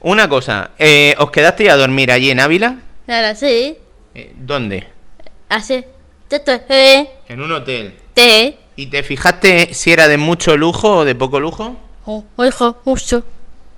[0.00, 2.76] Una cosa, eh, ¿os quedasteis a dormir allí en Ávila?
[3.06, 3.76] nada, sí,
[4.14, 4.86] Eh, ¿Dónde?
[5.48, 5.84] así,
[6.28, 7.94] te, eh, En un hotel.
[8.14, 11.76] te, ¿Y te fijaste si era de mucho lujo o de poco lujo?
[12.06, 13.22] oh, ojo, mucho,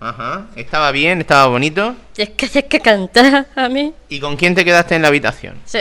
[0.01, 0.47] Ajá.
[0.57, 1.21] ¿Estaba bien?
[1.21, 1.95] ¿Estaba bonito?
[2.17, 5.57] es que hay que cantar a mí, ¿Y con quién te quedaste en la habitación?
[5.65, 5.81] sí,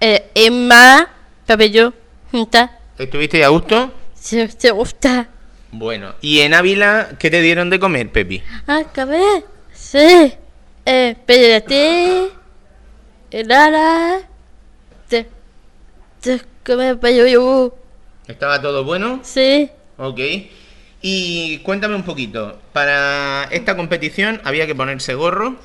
[0.00, 1.08] eh, Emma,
[1.46, 1.92] cabello,
[2.30, 3.92] junta, ¿Estuviste a gusto?
[4.14, 5.28] se, se gusta,
[5.76, 6.14] Bueno.
[6.20, 8.42] ¿Y en Ávila qué te dieron de comer, Pepi?
[8.68, 10.32] ah, cabello, sí,
[10.86, 12.30] eh, pedete,
[13.30, 14.20] helada,
[15.08, 15.26] te,
[16.20, 17.76] te, come, pello, yo,
[18.28, 19.20] ¿Estaba todo bueno?
[19.22, 20.20] sí, Ok.
[21.02, 22.58] Y cuéntame un poquito.
[22.72, 25.56] Para esta competición había que ponerse gorro.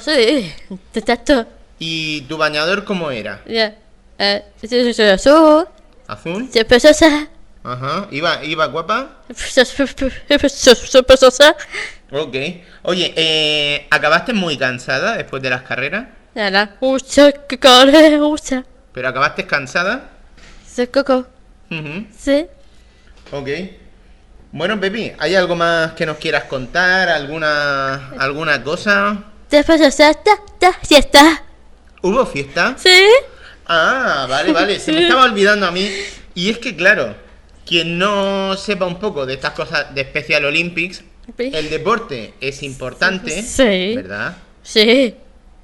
[0.00, 0.52] Sí,
[0.92, 1.44] te tato,
[1.78, 3.42] ¿Y tu bañador cómo era?
[3.46, 3.74] ya,
[4.18, 5.66] eh, sí, sí, sí, azul,
[6.06, 6.48] ¿Azul?
[6.52, 7.28] se preciosa,
[7.66, 8.06] Ajá.
[8.12, 9.08] ¿Iba, iba guapa?
[12.12, 12.36] Ok.
[12.82, 16.06] Oye, eh, ¿acabaste muy cansada después de las carreras?
[18.92, 20.10] ¿Pero acabaste cansada?
[20.66, 21.26] se coco,
[22.16, 22.46] sí,
[23.32, 23.48] Ok.
[24.52, 27.08] Bueno, Pepi, ¿hay algo más que nos quieras contar?
[27.08, 29.24] ¿Alguna, alguna cosa?
[29.48, 31.42] te preciosa, ta, ta, si está,
[32.02, 32.74] ¿Hubo fiesta?
[32.78, 33.04] sí,
[33.66, 34.78] Ah, vale, vale.
[34.78, 35.90] Se me estaba olvidando a mí.
[36.34, 37.16] Y es que, claro,
[37.66, 41.02] quien no sepa un poco de estas cosas de Special Olympics,
[41.38, 43.94] el deporte es importante, Sí.
[43.96, 44.36] ¿verdad?
[44.62, 45.14] sí,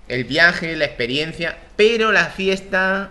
[0.09, 3.11] El viaje, la experiencia, pero la fiesta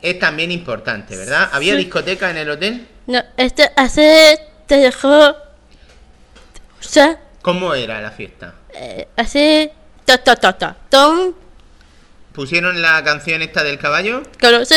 [0.00, 1.50] es también importante, ¿verdad?
[1.52, 1.80] ¿Había Sí.
[1.80, 2.86] discoteca en el hotel?
[3.06, 5.34] no, este hace, te dejó, o
[6.80, 8.54] sea, ¿Cómo era la fiesta?
[8.72, 9.68] eh, así,
[10.04, 11.34] ta, ta, ta, ta, tom,
[12.32, 14.22] ¿Pusieron la canción esta del caballo?
[14.38, 14.76] claro, sí,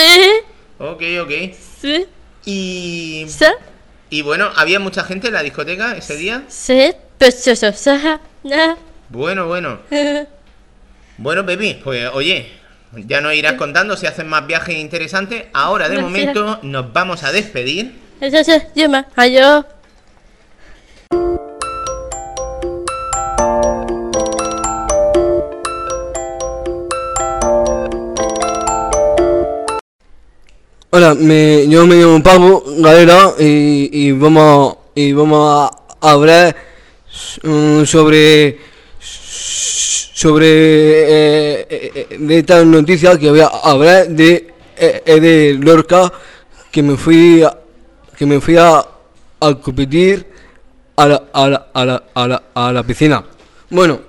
[0.80, 1.32] Ok, ok.
[1.80, 2.08] sí,
[2.46, 3.26] Y,
[4.10, 6.44] y bueno, ¿había mucha gente en la discoteca ese día?
[6.48, 6.94] sí.
[9.10, 9.80] Bueno, bueno.
[11.18, 12.50] Bueno, Pepi, pues oye,
[12.96, 15.46] ya nos irás contando si hacen más viajes interesantes.
[15.54, 18.00] Ahora, de momento, nos vamos a despedir.
[19.16, 19.66] Adiós.
[30.96, 36.56] Hola, me, yo me llamo Pablo Galera y, y vamos y vamos a hablar
[37.42, 38.60] mm, sobre
[40.14, 46.14] sobre eh, eh, de esta noticia que voy a hablar de eh, de Lorca
[46.72, 47.58] que me fui a,
[48.16, 48.86] que me fui a,
[49.40, 50.28] a competir
[50.96, 53.26] a la, a la, a la, a la, a la piscina.
[53.72, 54.00] Bueno,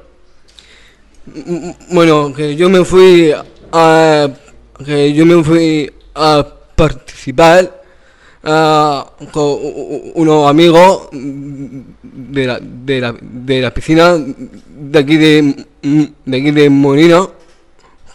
[1.89, 3.33] bueno, que yo me fui
[3.73, 4.29] a
[4.85, 6.47] que yo me fui a
[6.77, 7.83] participar
[8.45, 9.59] ah, con
[10.15, 15.67] unos amigos de la, de la, de la piscina de aquí de,
[16.25, 17.27] de aquí de Molina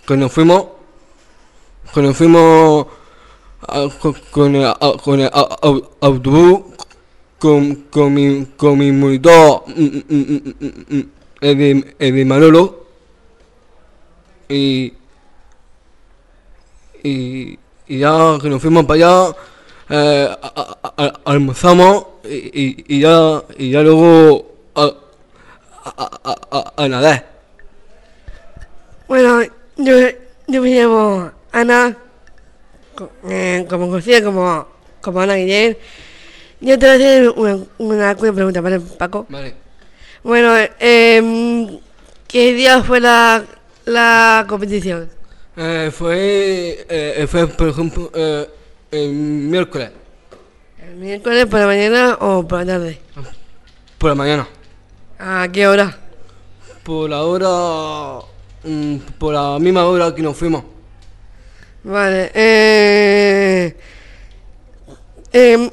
[0.05, 0.65] que nos fuimos
[1.93, 2.87] que nos fuimos
[3.67, 6.61] ah, con, con el, ah, con el au- au- autobús
[7.39, 10.53] con, con mi con mi monitor mm, mm,
[10.89, 11.03] mm,
[11.41, 12.85] el de, el de Manolo
[14.49, 14.93] y
[17.03, 17.57] y,
[17.89, 19.35] y ya que nos fuimos para allá
[19.89, 24.93] eh, a- a- a- almorzamos y, y- y ya y ya luego a,
[26.87, 27.25] nadar
[29.07, 29.41] Bueno,
[29.77, 29.95] yo,
[30.47, 31.97] yo me llamo Ana,
[33.27, 34.67] eh, como conocida como,
[35.01, 35.77] como Ana Guillén.
[36.61, 39.25] Yo te voy a hacer una, una, una pregunta, ¿vale, Paco?
[39.29, 39.55] vale
[40.23, 41.79] Bueno, eh,
[42.27, 43.43] ¿qué día fue la,
[43.85, 45.09] la competición?
[45.61, 48.47] Eh, fue eh, fue por ejemplo eh,
[48.91, 49.91] el miércoles
[50.81, 52.99] ¿El miércoles por la mañana o por la tarde?
[53.97, 54.47] por la mañana
[55.19, 55.97] ¿A qué hora?
[56.81, 58.25] por la hora
[58.63, 60.63] mm, por la misma hora que nos fuimos
[61.83, 63.75] Vale, eh,
[65.33, 65.69] em,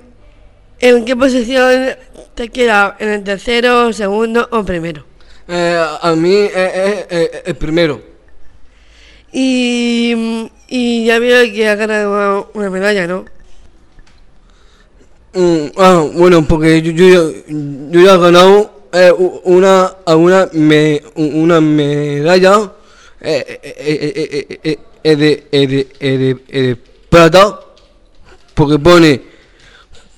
[0.80, 1.96] ¿en qué posición
[2.34, 2.96] te queda?
[2.98, 5.04] ¿En el tercero, segundo o primero?
[5.48, 8.15] Eh, a mí eh, eh, eh, el primero
[9.38, 13.26] Y, ya veo que ha ganado una, medalla, ¿no?
[15.34, 17.30] Mm, ah, bueno, porque yo, yo,
[17.90, 19.12] yo ya he ganado eh,
[19.44, 22.72] una, una, me, una medalla
[23.20, 26.76] eh, eh, eh, eh, eh, eh, eh, de, eh, de, eh, de, eh,
[27.10, 27.60] plata,
[28.54, 29.20] porque pone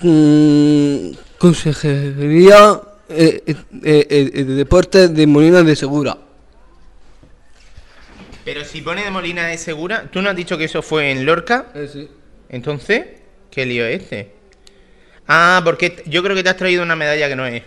[0.00, 6.27] mm, Consejería eh, eh, eh, eh, de Deportes de Molina de Segura.
[8.48, 11.26] Pero si pone de Molina de Segura, ¿tú no has dicho que eso fue en
[11.26, 11.66] Lorca?
[11.74, 12.08] Eh, sí.
[12.48, 13.04] Entonces,
[13.50, 14.32] ¿qué lío es este?
[15.26, 17.62] Ah, porque yo creo que te has traído una medalla que no es.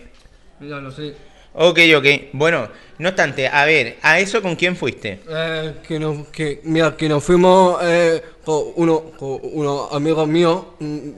[0.58, 1.14] Ya lo sé.
[1.54, 2.06] Ok, ok.
[2.32, 2.68] Bueno,
[2.98, 5.20] no obstante, a ver, ¿a eso con quién fuiste?
[5.28, 10.64] Eh, que nos, que, mira, que nos fuimos eh, con, uno, con unos amigos míos
[10.80, 11.08] mm,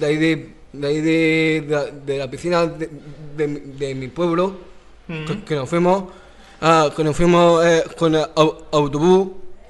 [0.00, 2.88] de ahí de, de, ahí de, de la- de la piscina de,
[3.36, 4.56] de mi- pueblo,
[5.06, 6.04] que, que nos fuimos,
[6.64, 9.28] ah, nos fuimos eh, con el au- autobús,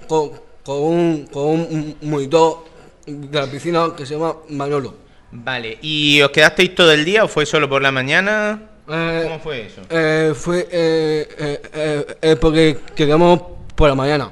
[0.08, 0.30] con,
[0.64, 2.64] con, un, con un monitor
[3.06, 4.94] de la piscina que se llama Manolo.
[5.32, 8.70] Vale, ¿y os quedasteis todo el día o fue solo por la mañana?
[8.88, 9.80] Eh, ¿Cómo fue eso?
[9.90, 13.40] eh, fue eh, eh, porque quedamos
[13.74, 14.30] por la mañana.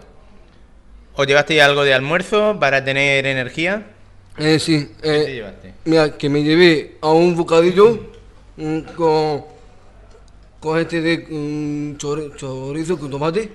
[1.15, 3.83] ¿Os llevasteis algo de almuerzo para tener energía?
[4.39, 5.75] Eh, sí, ¿Qué te llevaste?
[5.85, 7.99] Mira, que me llevé a un bocadillo
[8.97, 9.45] con,
[10.63, 13.51] con este de mm, chori- chorizo con tomate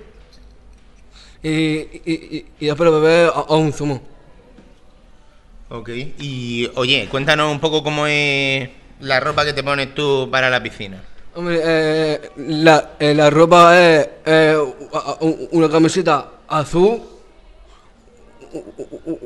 [1.42, 4.00] y, y, y, y después beber a, a un zumo.
[5.70, 5.88] Ok.
[6.18, 8.68] Y oye, cuéntanos un poco cómo es
[9.00, 11.02] la ropa que te pones tú para la piscina.
[11.34, 14.58] Hombre, eh, la, eh, la ropa es eh,
[15.52, 17.00] una camiseta azul,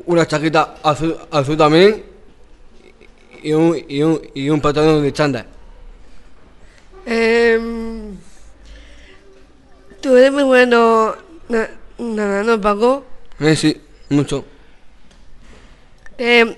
[0.05, 2.03] una chaqueta azul, azul también
[3.41, 5.45] y un, y un, y un pantalón de chándal.
[7.05, 8.17] Em,
[10.01, 11.15] Tú eres muy bueno
[11.47, 13.05] na- nadando, Paco.
[13.39, 14.43] Eh, sí, mucho.
[16.17, 16.55] Em,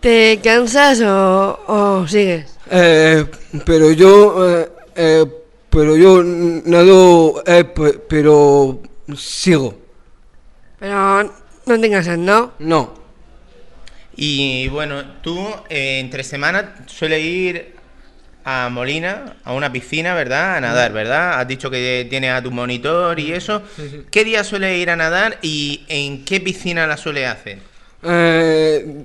[0.00, 2.56] ¿Te cansas o, o sigues?
[2.70, 3.26] Eh,
[3.66, 5.26] pero yo, eh, eh,
[5.70, 8.80] pero yo nado, eh, pe- pero
[9.16, 9.74] sigo.
[10.78, 11.22] Pero
[11.66, 12.52] no te cansas, ¿no?
[12.58, 12.94] No.
[14.16, 15.38] Y bueno, tú
[15.70, 17.74] eh, entre semanas sueles ir
[18.44, 20.56] a Molina, a una piscina, ¿verdad?
[20.56, 21.40] A nadar, ¿verdad?
[21.40, 23.62] Has dicho que tienes a tu monitor y eso.
[24.10, 27.58] ¿Qué día sueles ir a nadar y en qué piscina la sueles hacer?
[28.02, 29.04] Eh,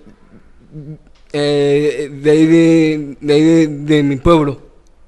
[1.34, 4.62] eh, de ahí de, de, ahí de, de mi pueblo.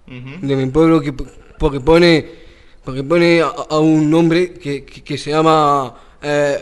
[0.07, 2.25] De mi pueblo, que, porque pone,
[2.83, 5.95] porque pone a, a un nombre que, que, que se llama...
[6.21, 6.57] eh,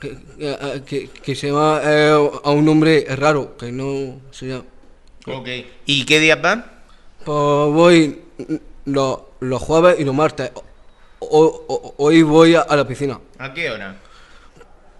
[0.00, 4.64] que, que- que- que se llama eh, a un nombre raro, que no se llama...
[5.26, 5.48] Ok.
[5.86, 6.64] ¿Y qué días van?
[7.24, 7.26] Pues
[7.74, 8.22] voy
[8.86, 10.50] los, los jueves y los martes.
[11.20, 13.18] O- o- hoy voy a, a la piscina.
[13.38, 13.96] ¿A qué hora?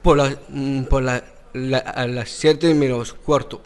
[0.02, 3.62] Por las mm, por la- la- a las 7 menos cuarto.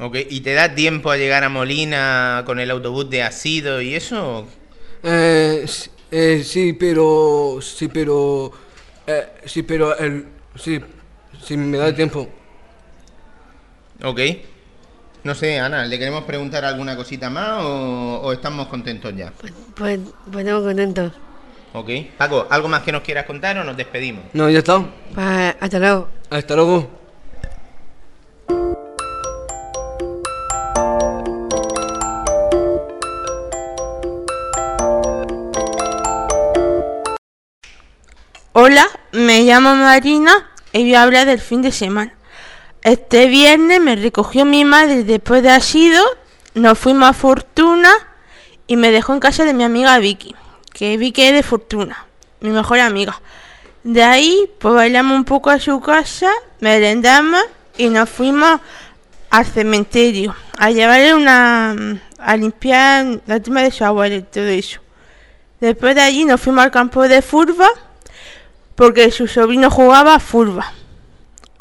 [0.00, 0.16] Ok.
[0.30, 4.46] ¿Y te da tiempo a llegar a Molina con el autobús de Asido y eso?
[5.02, 5.64] Eh,
[6.10, 7.58] eh, sí, pero.
[7.60, 8.52] Sí, pero.
[9.06, 9.96] eh, sí, pero.
[9.96, 10.80] El, sí,
[11.42, 12.28] sí, me da tiempo.
[14.02, 14.20] Ok.
[15.24, 19.32] No sé, Ana, ¿le queremos preguntar alguna cosita más o, o estamos contentos ya?
[19.38, 20.00] Pues, pues
[20.44, 21.12] estamos contentos.
[21.74, 21.90] Ok.
[22.18, 24.24] Paco, ¿algo más que nos quieras contar o nos despedimos?
[24.32, 24.84] No, ya está.
[25.14, 26.08] Pues hasta luego.
[26.28, 26.90] Hasta luego.
[38.54, 42.12] Hola, me llamo Marina y voy a hablar del fin de semana.
[42.82, 46.02] Este viernes me recogió mi madre después de asido,
[46.54, 47.92] nos fuimos a Fortuna
[48.66, 50.34] y me dejó en casa de mi amiga Vicky,
[50.72, 52.06] que Vicky es de Fortuna,
[52.40, 53.20] mi mejor amiga.
[53.84, 56.28] De ahí, pues bailamos un poco a su casa,
[56.58, 57.44] merendamos
[57.78, 58.58] y nos fuimos
[59.30, 62.00] al cementerio a llevarle una.
[62.18, 64.80] a limpiar la tumba de su abuelo y todo eso.
[65.60, 67.68] Después de allí nos fuimos al campo de furba
[68.74, 70.72] porque su sobrino jugaba a furba.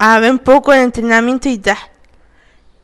[0.03, 1.77] A ver un poco el entrenamiento y tal.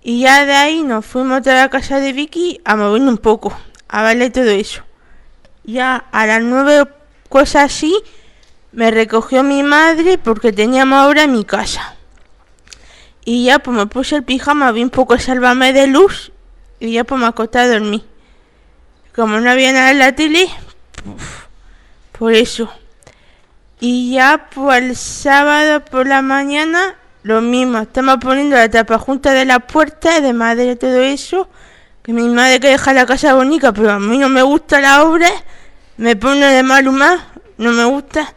[0.03, 3.57] Y ya de ahí nos fuimos a la casa de Vicky a movernos un poco,
[3.87, 4.83] a verle todo eso.
[5.63, 6.87] Ya a las nueve
[7.27, 7.97] cosas así
[8.71, 11.95] me recogió mi madre porque teníamos ahora mi casa.
[13.25, 16.31] Y ya pues me puse el pijama, vi un poco sálvame de luz
[16.79, 18.03] y ya pues me acosté a dormir.
[19.15, 20.47] Como no había nada en la tele,
[22.11, 22.71] por eso.
[23.79, 26.95] Y ya pues el sábado por la mañana
[27.27, 31.49] lo mismo, estamos poniendo la tapa junta de la puerta de madera todo eso.
[32.01, 35.03] Que mi madre que deja la casa bonita, pero a mí no me gusta la
[35.03, 35.27] obra,
[35.97, 37.19] me pone de mal humor,
[37.57, 38.33] no me gusta.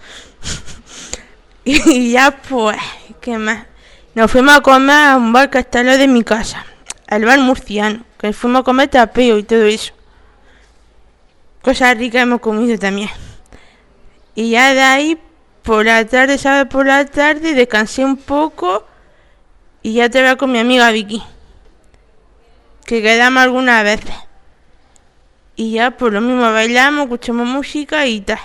[1.65, 2.79] y ya pues,
[3.21, 3.67] ¿qué más?
[4.17, 6.67] Nos fuimos a comer a un bar que está al lado de mi casa,
[7.07, 9.93] al bar murciano, que fuimos a comer tapeo y todo eso.
[11.63, 13.11] Cosas ricas hemos comido también.
[14.35, 15.21] Y ya de ahí,
[15.71, 16.67] por la tarde, ¿sabes?
[16.67, 18.85] Por la tarde descansé un poco
[19.83, 21.23] y ya te veo con mi amiga Vicky.
[22.85, 24.13] Que quedamos algunas veces.
[25.55, 28.41] Y ya por lo mismo bailamos, escuchamos música y tal.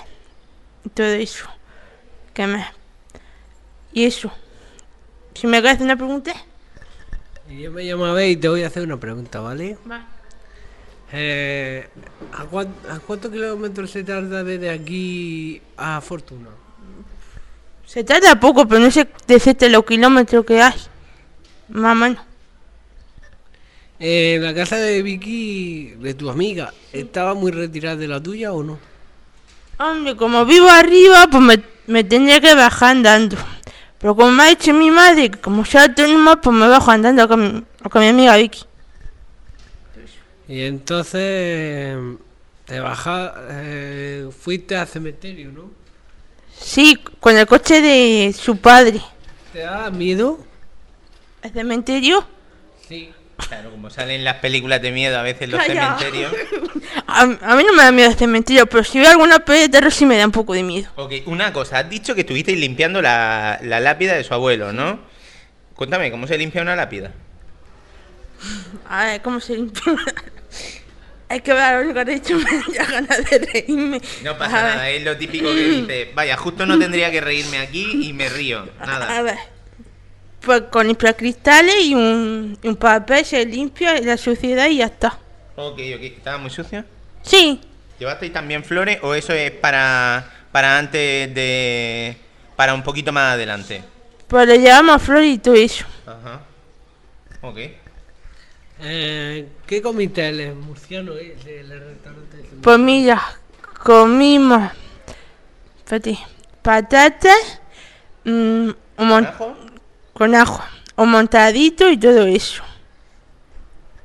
[0.86, 1.48] Y todo eso.
[2.36, 2.68] ¿Qué más?
[3.92, 4.32] Y eso.
[5.34, 6.32] Si me hacer una pregunta.
[7.50, 9.80] Y Yo me llamo Abel y te voy a hacer una pregunta, ¿vale?
[9.90, 10.06] Va.
[11.12, 11.90] Eh,
[12.34, 16.50] ¿a, cuán- a cuántos kilómetros se tarda desde aquí a Fortuna?
[17.86, 20.74] Se tarda poco, pero no sé decirte los kilómetros que hay.
[21.70, 22.24] Más o menos.
[24.00, 28.64] Eh, la casa de Vicky, de tu amiga, ¿estaba muy retirada de la tuya o
[28.64, 28.80] no?
[29.80, 33.38] Hombre, como vivo arriba, pues me, me tendría que bajar andando.
[34.00, 37.42] Pero como me ha dicho mi madre, como soy autónoma, pues me bajo andando con,
[37.42, 38.64] mi- con mi amiga Vicky.
[40.48, 41.98] Y entonces
[42.66, 45.72] te bajas, eh, fuiste al cementerio, ¿no?
[46.60, 49.02] Sí, con el coche de su padre.
[49.54, 50.40] ¿Te da miedo?
[51.42, 52.26] ¿El cementerio?
[52.88, 53.12] Sí.
[53.50, 55.98] Claro, como salen las películas de miedo a veces los Calla.
[55.98, 56.34] cementerios.
[57.08, 59.70] A, a mí no me da miedo el cementerio, pero si veo alguna peli de
[59.70, 60.90] terror sí me da un poco de miedo.
[60.96, 65.00] Ok, una cosa, has dicho que estuvisteis limpiando la, la lápida de su abuelo, ¿no?
[65.76, 67.12] Cuéntame, ¿cómo se limpia una lápida?
[68.90, 69.84] A ver, ¿cómo se limpia?
[71.28, 72.36] Hay que ver lo único que dicho,
[72.70, 74.02] me da ganas de reírme.
[74.24, 74.76] No pasa A ver.
[74.76, 78.30] nada, es lo típico que dice, vaya, justo no tendría que reírme aquí y me
[78.30, 78.68] río.
[78.80, 79.22] A Nada.
[79.24, 79.38] ver.
[80.42, 85.18] Pues con limpiacristales y un, un papel se limpia la suciedad y ya está.
[85.56, 86.84] Ok, ok, ¿estaba muy sucio?
[87.24, 87.60] Sí,
[87.98, 92.16] ¿Llevasteis también flores o eso es para, para antes de...
[92.56, 93.82] para un poquito más adelante?
[94.28, 95.86] pues le llevamos flores y todo eso.
[96.06, 96.42] Ajá.
[97.42, 97.58] Ok.
[98.80, 102.42] Eh, ¿Qué comiste el murciano ese, el restaurante?
[102.42, 102.56] ese?
[102.62, 103.22] Pues mira,
[103.84, 104.72] comimos
[105.80, 106.18] espérate,
[106.62, 107.62] patatas
[108.26, 109.56] mm, un mon- ¿Ajo?
[110.14, 110.64] con ajo,
[110.98, 112.64] un montadito y todo eso.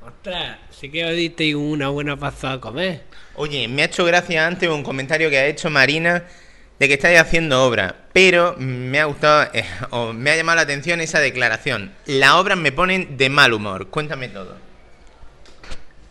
[0.00, 3.04] Ostras, sí que os disteis una buena pasada a comer.
[3.34, 6.24] Oye, me ha hecho gracia antes un comentario que ha hecho Marina
[6.80, 10.62] de que estáis haciendo obra, pero me ha gustado, eh, o me ha llamado la
[10.62, 11.92] atención esa declaración.
[12.06, 13.88] Las obras me ponen de mal humor.
[13.88, 14.56] Cuéntame todo.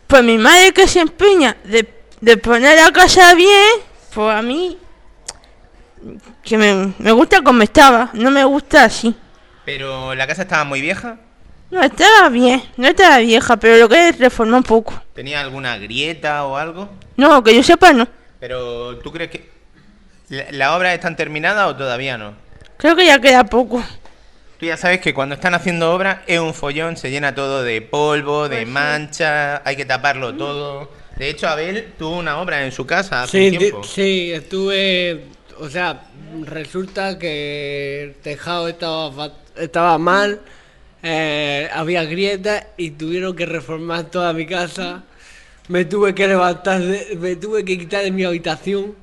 [0.06, 1.92] Pues mi madre que se empeña de,
[2.22, 3.82] de poner la casa bien,
[4.14, 4.78] pues a mí
[6.44, 9.16] que me, me gusta como estaba, no me gusta así.
[9.66, 11.18] Pero la casa estaba muy vieja.
[11.72, 14.94] No, estaba bien, no estaba vieja, pero lo que es reformó un poco.
[15.16, 16.90] ¿Tenía alguna grieta o algo?
[17.18, 18.08] No, que yo sepa no.
[18.40, 19.59] Pero ¿tú crees que
[20.30, 22.34] la- las obras están terminadas o todavía no?
[22.78, 23.84] Creo que ya queda poco.
[24.60, 27.82] Tú ya sabes que cuando están haciendo obras es un follón, se llena todo de
[27.82, 30.92] polvo, de mancha, hay que taparlo todo.
[31.16, 33.84] De hecho, Abel tuvo una obra en su casa hace Sí, tiempo.
[33.84, 35.26] sí, estuve.
[35.60, 36.02] O sea,
[36.46, 40.40] resulta que el tejado estaba, estaba mal,
[41.04, 45.04] eh, había grietas y tuvieron que reformar toda mi casa.
[45.68, 48.96] Me tuve que levantar, de- me tuve que quitar de mi habitación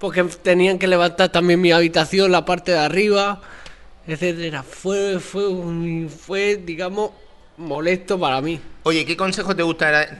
[0.00, 3.42] porque tenían que levantar también mi habitación, la parte de arriba,
[4.06, 4.62] etcétera.
[4.62, 7.10] Fue, fue, fue, digamos,
[7.58, 8.58] molesto para mí.
[8.84, 9.62] Oye, ¿qué consejo te,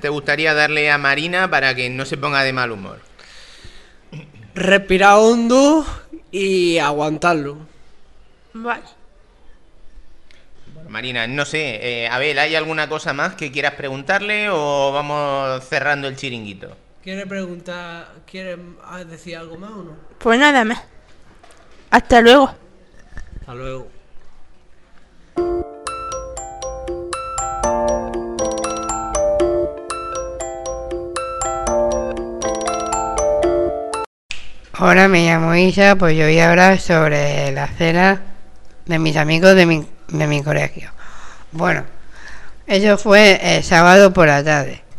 [0.02, 3.00] te gustaría darle a Marina para que no se ponga de mal humor?
[4.54, 5.86] Respirar hondo
[6.30, 7.56] y aguantarlo.
[8.52, 8.84] Vale.
[10.88, 16.06] Marina, no sé, eh, Abel, ¿hay alguna cosa más que quieras preguntarle o vamos cerrando
[16.08, 16.76] el chiringuito?
[17.02, 18.58] ¿Quiere preguntar, quiere
[19.08, 19.96] decir algo más o no?
[20.18, 20.82] Pues nada más.
[21.88, 22.54] Hasta luego.
[23.40, 23.88] Hasta luego.
[34.78, 38.20] Hola, me llamo Isa, pues yo voy a hablar sobre la cena
[38.84, 40.90] de mis amigos de mi, de mi colegio.
[41.52, 41.84] Bueno,
[42.66, 44.89] eso fue el sábado por la tarde.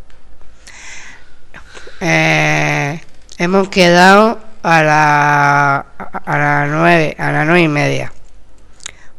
[2.01, 2.99] Eh,
[3.37, 8.11] hemos quedado a la a las nueve, a las nueve y media.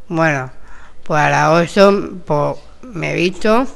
[0.09, 0.51] Bueno,
[1.05, 3.67] pues a las ocho pues, me he visto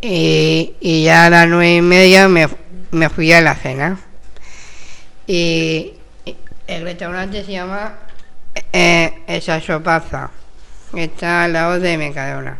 [0.00, 2.48] y, ya a las nueve y media me,
[2.90, 3.98] me fui a la cena.
[5.26, 5.94] Y
[6.26, 7.94] y el restaurante se llama
[8.72, 10.30] eh, Esa Sopaza.
[10.94, 12.58] Está al lado de Mercadona.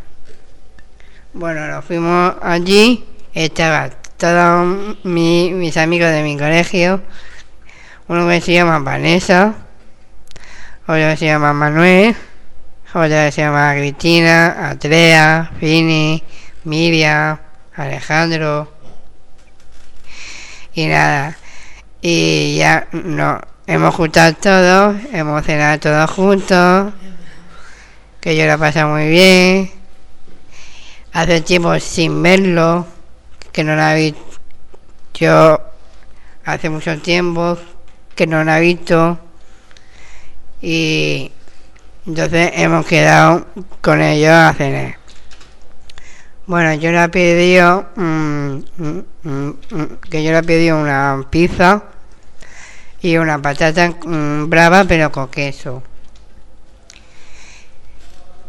[1.35, 3.05] Bueno, nos fuimos allí.
[3.35, 7.03] Estaba todos mi- mis amigos de mi colegio.
[8.09, 9.55] Uno que se llama Vanessa.
[10.83, 12.15] Otro que se llama Manuel.
[12.91, 16.23] Otro que se llama Cristina, Andrea, Fini,
[16.65, 17.39] Miriam,
[17.75, 18.73] Alejandro.
[20.75, 21.37] Y nada.
[22.03, 26.93] Y ya nos hemos juntado todos, hemos cenado todos juntos,
[28.21, 29.71] que yo la pasado muy bien.
[31.13, 32.87] Hace tiempo sin verlo,
[33.55, 35.63] que no la he visto.
[36.45, 37.57] Hace mucho tiempo
[38.17, 39.19] que no la he visto.
[40.61, 41.31] Y
[42.05, 43.47] entonces hemos quedado
[43.81, 44.97] con ellos a cenar.
[46.47, 51.85] Bueno, yo le he pedido mm, mm, mm, que yo le he pedido una pizza
[53.01, 55.83] y una patata mm, brava pero con queso.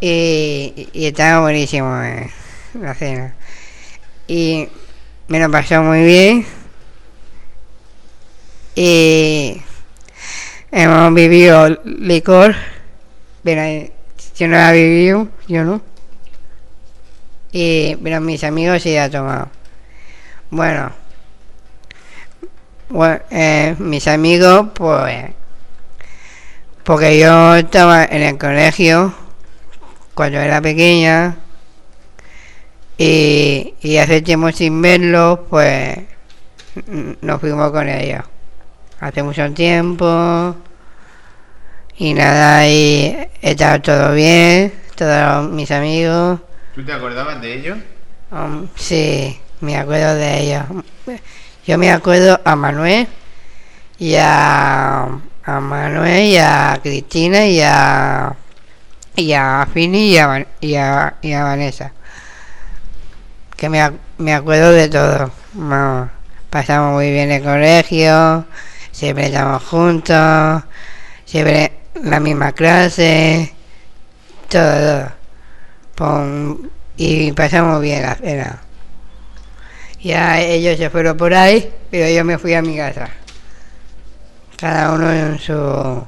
[0.02, 2.30] Y, y estaba buenísimo eh,
[2.74, 3.36] la cena.
[4.28, 4.68] Y
[5.28, 6.46] me lo pasó muy bien.
[8.76, 9.62] Y
[10.72, 12.56] hemos vivido licor,
[13.44, 13.92] pero eh,
[14.36, 15.82] yo no la he vivido, yo no.
[17.52, 19.50] Y, pero mis amigos sí han tomado.
[20.50, 20.92] Bueno,
[22.90, 25.32] bue- eh, mis amigos, pues,
[26.84, 29.14] porque yo estaba en el colegio
[30.14, 31.38] cuando era pequeña
[32.98, 35.98] y, y hace tiempo sin verlos, pues
[36.88, 38.24] n- nos fuimos con ellos.
[39.00, 40.56] Hace mucho tiempo
[41.98, 46.40] y nada, y estaba todo bien, todos mis amigos.
[46.74, 47.76] ¿Tú te acordabas de ello?
[48.32, 50.64] Um, sí, me acuerdo de ellos.
[51.66, 53.08] Yo me acuerdo a Manuel
[53.98, 55.04] y a,
[55.44, 58.36] a Manuel y a Cristina y a
[59.16, 61.94] y a Fini y a, y a, y a Vanessa.
[63.70, 65.32] Me, ac- me acuerdo de todo.
[65.54, 66.10] Vamos,
[66.50, 68.46] pasamos muy bien el colegio,
[68.92, 70.64] siempre estamos juntos,
[71.26, 71.72] siempre
[72.04, 73.54] la misma clase,
[74.50, 75.12] todo,
[76.98, 78.62] y pasamos bien la cena.
[80.02, 83.10] Ya ellos se fueron por ahí, pero yo me fui a mi casa.
[84.58, 86.06] Cada uno en su...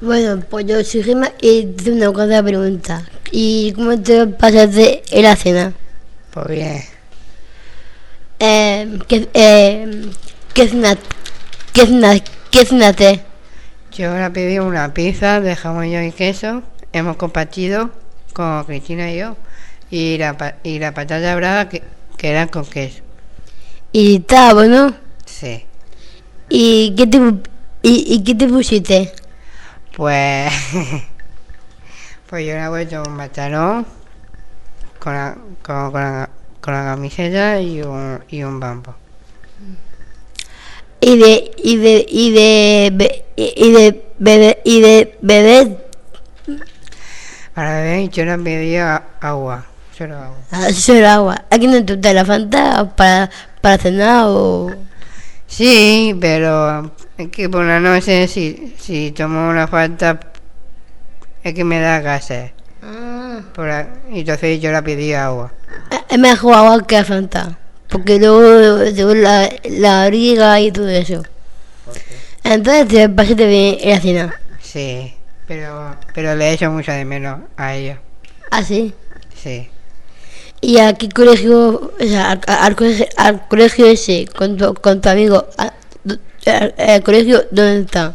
[0.00, 3.04] Bueno, pues yo soy Gemma y tengo una cosa pregunta.
[3.32, 5.72] ¿Y cómo te pasaste en la cena?
[6.32, 6.82] Pues bien.
[8.38, 10.08] Eh, ¿qué, eh,
[10.54, 10.68] ¿Qué
[11.72, 12.22] qué
[12.52, 13.22] qué cenaste?
[13.90, 16.62] Yo ahora pedí una pizza de jamón y queso.
[16.92, 17.90] Hemos compartido
[18.34, 19.36] con Cristina y yo.
[19.90, 21.82] Y la, y la patata brava que,
[22.16, 23.02] que con queso.
[23.90, 24.94] Y estaba bueno.
[25.26, 25.64] Sí.
[26.48, 27.20] ¿Y qué te,
[27.82, 29.12] y qué te pusiste?
[29.98, 30.52] Pues.
[32.30, 33.84] pues yo le he puesto un pantalón
[35.00, 36.30] con la, con, con la,
[36.60, 38.94] con la camiseta y un, y un bambo.
[41.00, 45.78] Y de, y de, y de, be- y de, bebé, y de bebé,
[47.54, 49.64] Para beber yo le pedí a- agua.
[49.96, 50.36] Solo agua.
[50.52, 51.44] ah, solo agua.
[51.50, 53.30] ¿A quién no te gusta la Fanta para,
[53.60, 54.70] para cenar o...?
[55.48, 60.20] Sí, pero es que por la noche si, si tomo una falta
[61.42, 62.52] es que me da gases.
[63.54, 65.50] Por la- entonces yo le pedí agua.
[66.08, 67.58] Es mejor agua que la Fanta.
[67.88, 71.22] Porque luego, luego la, la briga y todo eso.
[72.44, 74.40] Entonces te pasaste bien en la cena.
[74.60, 75.14] Sí,
[75.46, 77.98] pero, pero le echo mucho de menos a ella.
[78.50, 78.92] ¿Ah, sí?
[79.34, 79.68] Sí.
[80.60, 85.00] ¿Y a qué colegio, o sea, al, al colegio, al colegio ese, con tu, con
[85.00, 85.46] tu amigo,
[86.44, 88.14] el colegio, dónde está?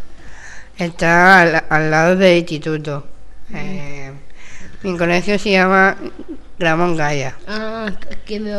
[0.77, 3.05] Está al, al lado del instituto.
[3.53, 4.11] Eh,
[4.81, 5.95] mi colegio se llama
[6.59, 7.37] Ramón Gaya.
[7.47, 7.91] Ah,
[8.25, 8.51] que me,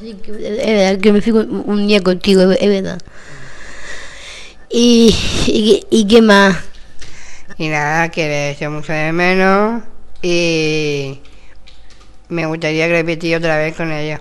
[0.00, 3.00] sí, que, es verdad, que me fui un, día contigo, es es verdad.
[4.70, 5.14] ¿Y,
[5.46, 6.56] y, y qué más?
[7.56, 9.82] Y nada, que le echo mucho de menos
[10.22, 11.20] y
[12.28, 14.20] me gustaría repetir otra vez con ella.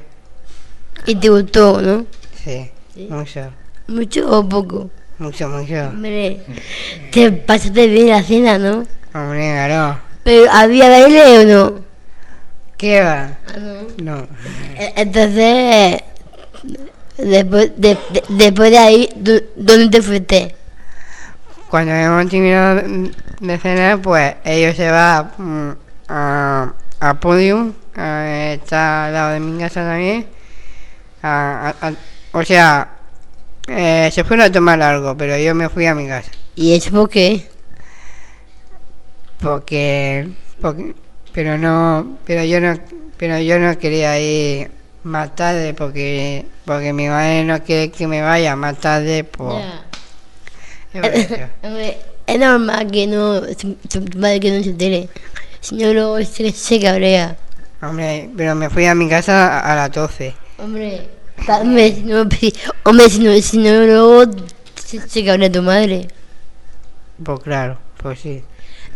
[1.06, 2.06] ¿Y te gustó, no?
[2.44, 2.70] Sí,
[3.10, 3.52] mucho,
[3.88, 4.90] ¿Mucho o poco?
[5.20, 5.88] mucho, mucho.
[5.90, 6.42] Hombre,
[7.12, 8.86] te pasaste bien la cena, ¿no?
[9.14, 10.00] Hombre, claro.
[10.24, 11.80] Pero ¿había baile o no?
[12.78, 13.38] ¿Qué va?
[13.48, 13.56] Ah,
[13.98, 14.14] no.
[14.18, 14.28] No.
[14.78, 16.02] E- Entonces,
[17.18, 20.56] después de, de- después de ahí, ¿dó- ¿dónde te fuiste?
[21.70, 22.82] Cuando hemos terminado
[23.42, 25.72] de cenar, pues ellos se van mm,
[26.10, 30.26] a, a Podium, a- está al lado de mi casa también.
[31.22, 31.94] A- a- a-
[32.32, 32.90] o sea,
[33.68, 36.32] eh, se fueron a tomar algo, pero yo me fui a mi casa.
[36.56, 37.48] ¿Y eso por qué?
[39.42, 40.30] Porque,
[40.62, 40.96] porque
[41.34, 42.80] pero no, pero yo no,
[43.18, 44.72] pero yo no quería ir
[45.04, 49.62] más tarde porque, porque mi madre no quiere que me vaya más tarde, es por.
[51.62, 55.10] Hombre, es normal que no, que no se entere.
[55.62, 57.38] Si no, luego se cabrea.
[57.82, 60.34] Hombre, pero me fui a mi casa a, a las 12.
[60.58, 61.08] Hombre,
[61.48, 62.22] hombre, si no,
[62.84, 64.32] hombre, si no, si no luego
[64.76, 66.08] se, se cabrea tu madre.
[67.24, 68.44] Pues claro, pues sí.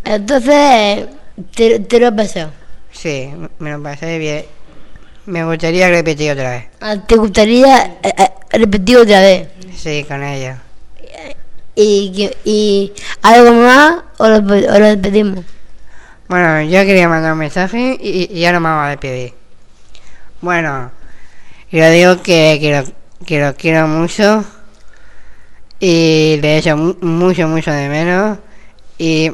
[0.04, 1.08] Entonces,
[1.56, 2.52] te, te lo has pasado.
[2.92, 4.46] Sí, me lo pasé bien.
[5.28, 6.66] Me gustaría repetir otra vez.
[6.82, 9.48] Ah, ¿Te gustaría eh, eh, repetir otra vez?
[9.76, 10.60] Sí, con ella.
[11.76, 15.46] ¿Y, y algo más o lo, o lo despedimos?
[16.32, 19.34] Bueno, yo quería mandar un mensaje y, ya no me vamos a despedir.
[20.40, 20.90] Bueno,
[21.70, 22.58] y le digo que,
[23.26, 24.46] que, lo, quiero mucho
[25.78, 28.38] y le echo mu- mucho, mucho de menos
[28.98, 29.34] y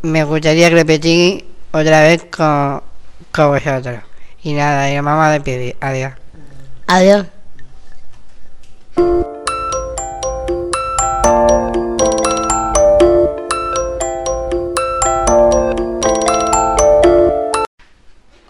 [0.00, 2.82] me gustaría repetir otra vez con,
[3.30, 4.00] con vosotros.
[4.42, 5.76] Y nada, y nos vamos a despedir.
[5.78, 6.14] Adiós.
[6.86, 7.26] Adiós.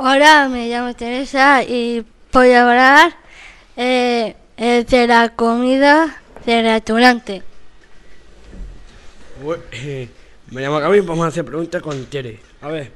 [0.07, 3.17] Hola, me llamo Teresa y voy a hablar
[3.75, 7.43] eh, eh, de la comida del restaurante.
[9.73, 10.11] Eh,
[10.51, 12.39] me llamo Gaby, vamos a hacer preguntas con Tere.
[12.61, 12.93] A ver.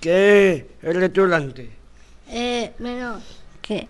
[0.00, 1.70] ¿Qué es el restaurante?
[2.30, 3.20] Eh, bueno,
[3.62, 3.86] que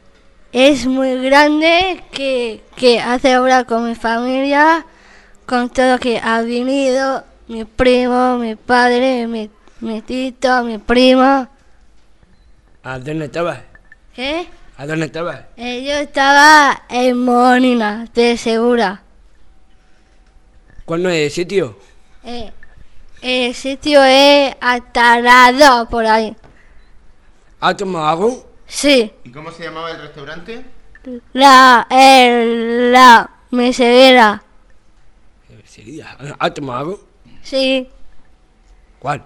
[0.52, 4.84] es muy grande, que, que hace ahora con mi familia,
[5.46, 9.48] con todo que ha venido, mi primo, mi padre, mi,
[9.84, 11.46] mi tito, mi primo.
[12.82, 13.60] ¿A dónde estabas?
[14.14, 14.48] ¿Qué?
[14.78, 15.42] ¿A dónde estabas?
[15.56, 19.02] Eh, yo estaba en Molina, de Segura.
[20.86, 21.78] ¿Cuál no es el sitio?
[22.24, 22.50] Eh,
[23.20, 24.54] el sitio es
[25.58, 26.34] dos por ahí.
[27.60, 28.52] ¿Has tomado algo?
[28.66, 30.64] Sí, ¿Y cómo se llamaba el restaurante?
[31.34, 34.42] la, el, la mesera.
[35.66, 36.16] Sería.
[36.38, 37.00] ¿Has tomado algo?
[37.42, 37.88] Sí,
[38.98, 39.22] ¿Cuál?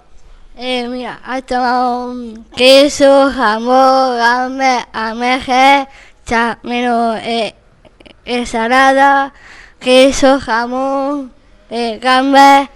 [0.58, 5.86] Eh, mira, ha tomado un queso, jamón, ame, ameje,
[6.26, 7.54] cha, menos, eh,
[8.24, 9.32] ensalada,
[9.78, 11.32] queso, jamón,
[11.70, 12.68] eh, gambas.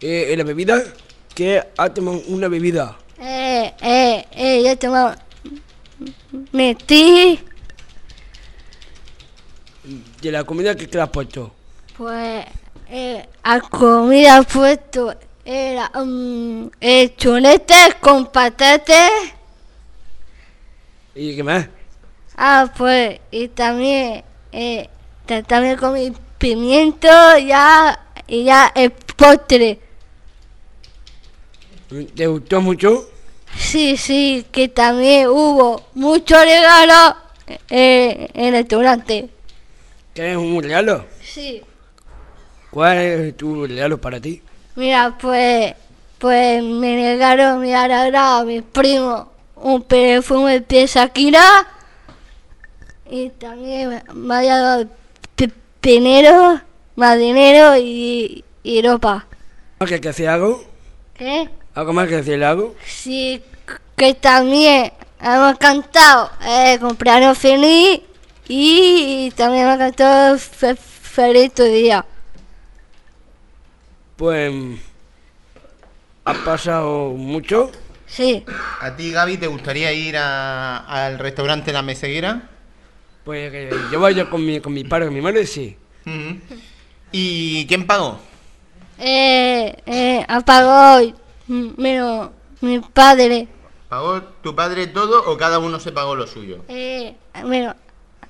[0.00, 0.80] Eh, ¿En la bebida?
[1.34, 2.96] ¿Qué has tomado una bebida?
[3.18, 5.16] Eh, eh, eh, yo he tomado
[6.52, 7.40] metí,
[10.22, 11.52] de la comida que, le has puesto.
[11.96, 12.44] Pues
[12.88, 15.14] eh, a comida puesto
[15.44, 19.10] era mm, eh, chuletes con patatas.
[21.14, 21.68] ¿Y qué más?
[22.36, 24.88] Ah, pues, y también, eh,
[25.26, 29.78] ta- también comí pimiento ya, y ya el postre.
[32.16, 33.08] ¿Te gustó mucho?
[33.56, 37.16] Sí, sí, que también hubo mucho regalo
[37.70, 39.28] eh, en el restaurante.
[40.12, 41.06] ¿Quieres un regalo?
[41.22, 41.62] Sí.
[42.70, 44.42] ¿Cuál es tu regalo para ti?
[44.76, 45.74] Mira, pues,
[46.18, 51.66] pues me negaron mi aragrado a mi primo un perfume de Shakira
[53.08, 54.86] y también me- ha dado
[55.80, 56.60] dinero,
[56.96, 59.26] más dinero y, y ropa.
[59.78, 60.64] ¿Más que decir algo?
[61.14, 61.48] ¿Qué?
[61.74, 62.74] ¿Algo más que decir algo?
[62.86, 63.42] Sí,
[63.96, 68.00] que también hemos cantado eh, cumpleaños feliz
[68.48, 72.04] y, también hemos cantado fe- feliz tu día.
[74.16, 74.52] Pues...
[76.26, 77.70] ¿Ha pasado mucho?
[78.06, 78.44] Sí.
[78.80, 82.48] ¿A ti, Gaby, te gustaría ir a- al restaurante La Meseguera?
[83.24, 85.76] Pues que yo vaya con mi, con mi padre y mi madre, sí.
[87.12, 88.18] ¿Y quién pagó?
[88.98, 91.12] Eh, eh, apagó
[91.46, 93.48] mm, menos mi padre.
[93.88, 96.64] ¿Pagó tu padre todo o cada uno se pagó lo suyo?
[96.68, 97.74] Eh, bueno,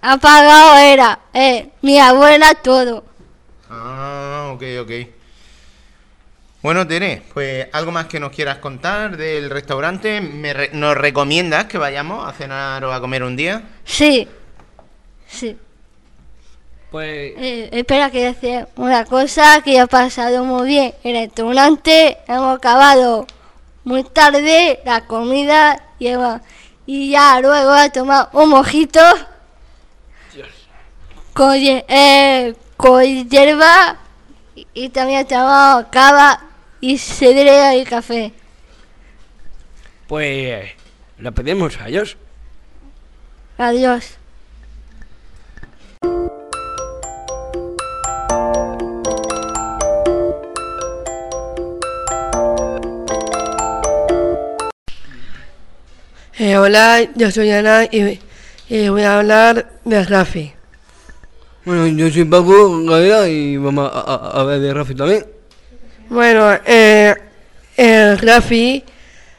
[0.01, 3.05] apagado era eh, mi abuela todo.
[3.70, 4.91] Ah, ok, ok.
[6.65, 10.23] Bueno, Tere, pues algo más que nos quieras contar del restaurante.
[10.23, 13.65] ¿Me re- ¿Nos recomiendas que vayamos a cenar o a comer un día?
[13.85, 14.27] Sí,
[15.29, 15.59] sí.
[16.91, 17.35] Pues...
[17.37, 20.95] Eh, espera que decir una cosa que ha pasado muy bien.
[21.05, 23.27] En el restaurante hemos acabado
[23.85, 26.41] muy tarde la comida y, hemos-
[26.87, 29.01] y ya luego he tomado un mojito
[31.35, 33.99] con, eh, con hierba
[34.55, 36.41] y, y también he tomado cava
[36.85, 38.32] y sidra y café.
[40.07, 40.70] Pues...
[41.18, 42.16] Lo pedimos a ellos.
[43.57, 44.18] Adiós.
[56.39, 58.18] Eh, hola, yo soy Ana y,
[58.68, 60.53] y voy a hablar de Rafi.
[61.64, 65.24] Bueno, yo soy Paco Gadea y vamos a, a- a ver de Rafi también.
[66.09, 67.15] Bueno, eh,
[67.77, 68.85] el Rafi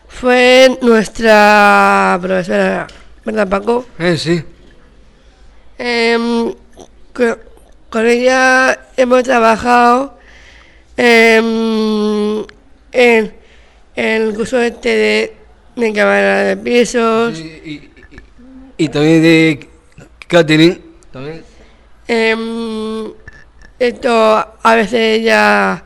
[0.07, 2.87] fue nuestra profesora,
[3.23, 3.85] ¿verdad Paco?
[3.99, 4.43] Eh, sí.
[5.77, 6.53] Em,
[7.13, 7.37] co-
[7.89, 10.17] con ella hemos trabajado
[10.97, 12.39] em,
[12.91, 13.33] en,
[13.95, 15.33] en el curso este de,
[15.75, 17.37] de cámara de pisos.
[18.77, 19.69] Y también de
[20.27, 20.81] Catherine.
[21.11, 21.43] También.
[22.07, 23.11] Em,
[23.79, 25.83] esto a veces ella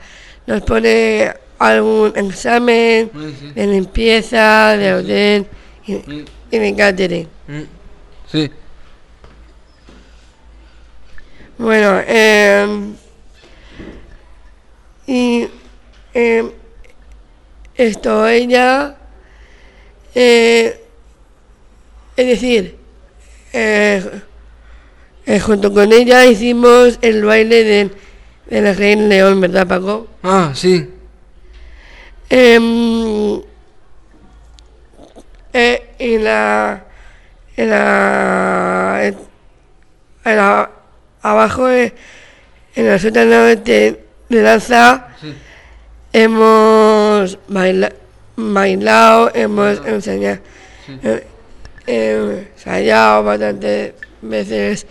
[0.50, 3.12] nos pone algún examen
[3.54, 5.46] de limpieza, de hotel
[5.86, 7.28] y, y de catering.
[8.32, 8.50] Sí.
[11.56, 12.96] Bueno, em,
[15.06, 15.48] y
[16.16, 16.52] em,
[17.76, 18.98] esto ella,
[20.16, 20.82] eh,
[22.18, 22.76] es decir,
[23.54, 24.04] eh,
[25.28, 27.92] eh, junto con ella hicimos el baile del,
[28.50, 30.08] del Rey León, ¿verdad, Paco?
[30.24, 30.90] Ah, sí.
[32.30, 33.42] Em,
[35.54, 36.84] eh, en la
[37.58, 40.70] en la, en la-
[41.22, 41.94] abajo eh,
[42.76, 45.08] en el sótano de, de danza
[46.14, 47.94] hemos baila-
[48.38, 50.40] bailado hemos enseñado
[51.04, 51.28] eh,
[51.88, 54.86] eh, ensayado bastantes veces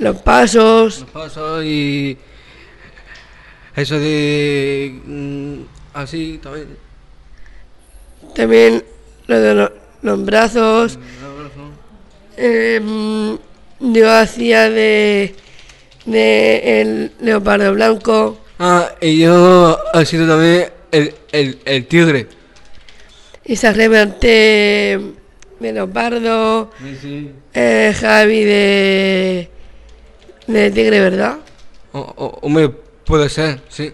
[0.00, 2.18] los pasos Los pasos y.
[3.78, 5.00] Eso de.
[5.04, 5.60] mm,
[5.94, 6.66] así también.
[8.34, 8.84] También
[9.26, 9.72] lo de lo-
[10.02, 10.98] los brazos.
[12.36, 13.38] Em,
[13.80, 15.34] yo hacía de,
[16.06, 18.38] de el leopardo blanco.
[18.58, 22.26] Ah, y yo he sido también el, el, el tigre.
[23.44, 25.00] Y se reverte
[25.60, 26.70] de leopardo.
[27.00, 27.30] Sí.
[27.54, 29.50] eh, Javi de,
[30.46, 31.38] de tigre, ¿verdad?
[31.92, 32.70] O, o, hombre,
[33.08, 33.92] puede ser, sí.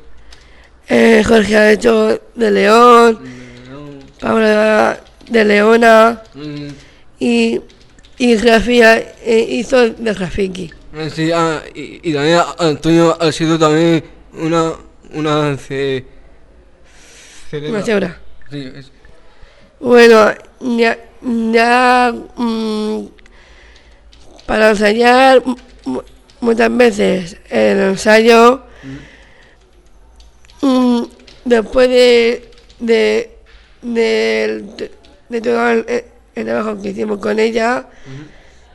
[0.88, 3.20] Eh, Jorge ha hecho de león.
[4.20, 5.00] Paula
[5.30, 6.20] de leona.
[6.34, 6.68] Mm,
[7.20, 7.60] Y,
[8.18, 10.70] y Grafía eh, hizo de Rafiki.
[10.96, 14.04] eh, sí, ah, y, y también Antonio ha sido también
[14.34, 14.72] una.
[15.14, 15.56] Una.
[15.56, 16.04] Ce,
[17.52, 18.18] Una cebra.
[18.50, 18.90] Sí, es-
[19.78, 20.98] Bueno, ya,
[21.52, 23.06] ya mm,
[24.46, 26.02] para ensayar mu- mu-
[26.40, 28.62] muchas veces el ensayo,
[30.64, 31.02] mm,
[31.44, 33.30] después de, de,
[33.82, 34.90] de,
[35.28, 35.86] de todo el,
[36.34, 37.86] el trabajo que hicimos con ella,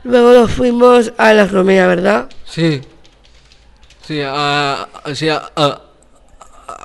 [0.04, 2.28] luego nos fuimos a la Romea, ¿verdad?
[2.44, 2.80] Sí.
[4.06, 5.80] Sí, a, a- sí, a, a-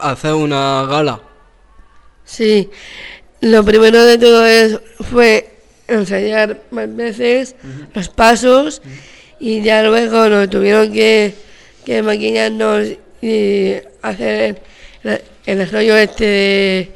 [0.02, 1.22] a hacer una gala.
[2.26, 2.70] Sí,
[3.42, 4.80] lo primero de todo es,
[5.12, 5.52] fue
[5.88, 7.56] ensayar más veces
[7.94, 8.82] los pasos
[9.40, 11.36] y ya luego nos tuvieron que,
[11.86, 12.88] que maquillarnos
[13.22, 14.62] y hacer
[15.46, 16.92] el, rollo este de-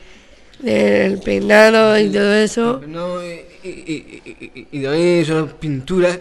[0.62, 2.82] del peinado y todo eso.
[2.88, 6.20] No, y, y, y, y- también son pinturas.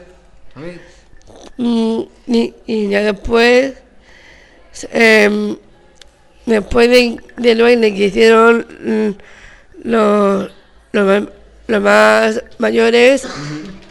[1.57, 3.75] Mm, Y, y ya después,
[4.93, 5.57] em,
[6.47, 10.51] después de, del baile que hicieron mm, los,
[10.93, 11.29] los,
[11.67, 13.27] los más mayores,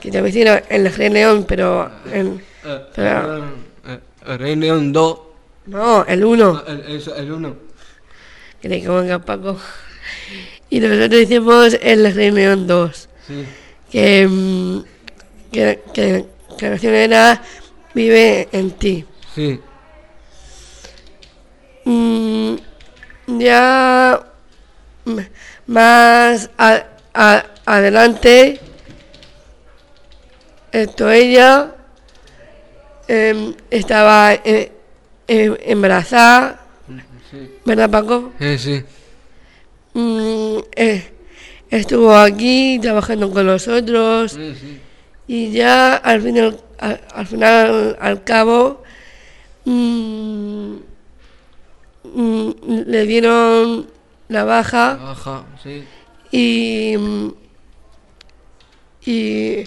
[0.02, 3.45] que también hicieron en el Rey León, pero en, Eh, pero-
[3.88, 5.20] eh, el Rey León 2.
[5.68, 7.56] no, el 1, El, el, el 1.
[8.70, 9.57] Que le como Paco.
[10.70, 13.45] Y nosotros hicimos el Rey León 2, Sí.
[13.91, 14.80] que, mm,
[15.51, 17.41] que, que, la canción era
[17.93, 19.05] Vive en ti.
[19.34, 19.59] Sí.
[21.86, 22.55] Mm,
[23.39, 24.22] ya
[25.68, 28.59] más a- a- adelante,
[30.72, 31.74] esto ella
[33.07, 34.72] em, estaba eh,
[35.30, 36.59] em, embarazada,
[37.65, 38.34] ¿verdad Paco?
[38.39, 38.84] Sí, sí.
[39.93, 41.11] Mm, eh,
[41.69, 44.80] estuvo aquí trabajando con nosotros Sí, sí.
[45.28, 48.84] y ya al final, al, al final, al cabo,
[49.65, 50.75] mm,
[52.03, 52.49] mm,
[52.86, 53.88] le dieron
[54.30, 55.84] la baja Baja, sí.
[56.32, 56.95] y,
[59.05, 59.63] y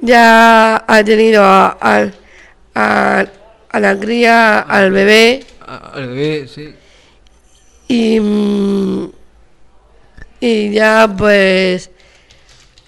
[0.00, 2.14] ya ha tenido a, al-
[2.74, 3.26] a-
[3.70, 6.74] a la cría, al bebé A- Al bebé, sí.
[7.88, 9.10] Y, mm,
[10.40, 11.90] y ya pues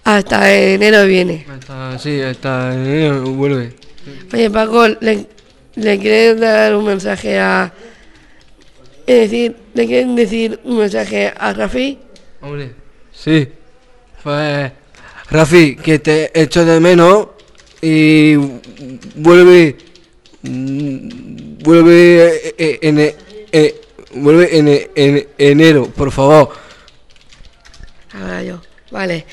[0.05, 1.47] hasta enero viene.
[1.49, 3.75] Hasta, sí, hasta enero vuelve.
[4.33, 5.27] Oye Paco, ¿le,
[5.77, 7.73] le quieres dar un mensaje a...
[9.07, 11.99] Es decir, ¿le quieren decir un mensaje a Rafi?
[12.41, 12.73] Hombre.
[13.13, 13.49] Sí.
[14.23, 14.73] Pues,
[15.31, 17.29] Rafi, que te echo de menos
[17.83, 18.35] y
[19.17, 19.77] vuelve.
[20.43, 21.09] mm,
[21.65, 23.17] Vuelve eh, eh, en, eh,
[23.51, 23.81] eh,
[24.15, 26.53] vuelve en, en enero, por favor.
[28.12, 28.61] Ahora yo.
[28.91, 29.27] Vale.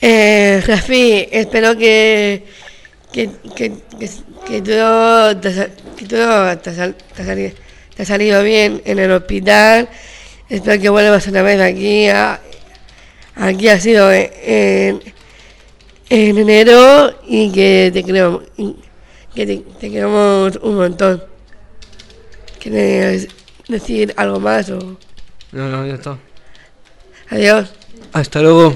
[0.00, 2.44] Eh, Rafi, espero que,
[3.12, 4.10] que, que, que,
[4.46, 7.54] que todo, te, que todo te,
[7.98, 9.88] ha salido bien en el hospital.
[10.48, 12.08] Espero que vuelvas otra vez aquí.
[12.08, 12.40] A,
[13.34, 15.02] aquí ha sido en,
[16.10, 18.44] en enero y que te creo
[19.34, 21.24] que te, te queremos un montón.
[22.60, 23.28] ¿Quieres
[23.68, 24.96] decir algo más o
[25.52, 26.18] No, no, ya está.
[27.30, 27.72] adiós?
[28.12, 28.74] Hasta luego.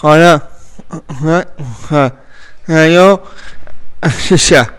[0.00, 0.48] Hola.
[2.68, 3.22] Yo.
[4.48, 4.74] Ya.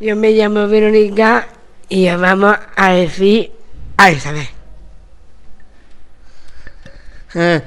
[0.00, 1.48] Yo me llamo Verónica
[1.88, 3.50] y os vamos a decir
[3.96, 4.46] a Isabel.
[7.34, 7.60] Eh,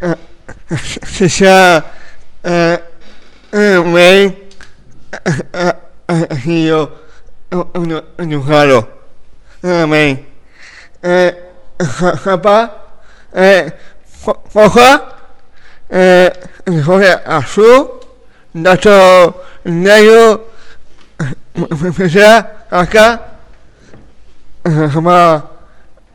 [0.00, 1.84] eh, ya.
[2.44, 2.78] Eh,
[3.52, 4.24] eh, me.
[4.24, 4.36] Eh,
[5.52, 6.98] eh, eh, yo.
[7.50, 8.88] Un enojado.
[9.62, 10.26] Amén.
[11.02, 11.34] Eh,
[11.80, 12.72] ja- papá.
[13.32, 13.72] Eh,
[14.24, 15.16] jo- hoja.
[15.90, 16.30] Eh,
[16.86, 18.00] hoja azul.
[18.52, 20.48] Dato negro.
[22.08, 23.20] Ya, acá.
[24.64, 25.42] Jamás.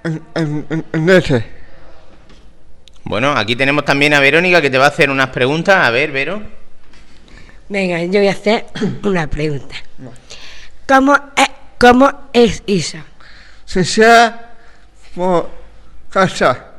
[0.03, 1.52] En, en, en leche.
[3.05, 5.75] Bueno, aquí tenemos también a Verónica que te va a hacer unas preguntas.
[5.85, 6.41] A ver, Vero.
[7.69, 8.65] Venga, yo voy a hacer
[9.03, 9.75] una pregunta.
[10.87, 11.47] ¿Cómo es,
[11.79, 13.03] cómo es Isa?
[13.65, 14.53] Se sea
[15.15, 15.49] por
[16.09, 16.71] casa.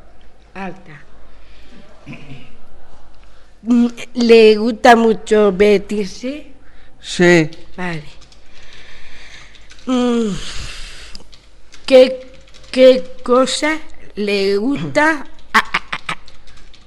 [0.53, 1.01] Alta.
[3.63, 6.51] Mm, ¿Le gusta mucho vestirse?
[7.01, 7.49] Sí.
[7.75, 8.03] Vale.
[9.87, 10.29] Mm,
[11.85, 12.27] ¿Qué,
[12.71, 13.77] qué cosa
[14.15, 15.25] le gusta?
[15.53, 15.84] a- a- a- a-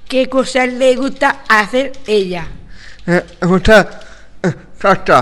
[0.09, 2.47] ¿Qué cosas le gusta hacer ella?
[3.05, 4.01] Eh, me gusta
[4.43, 5.19] eh, casa.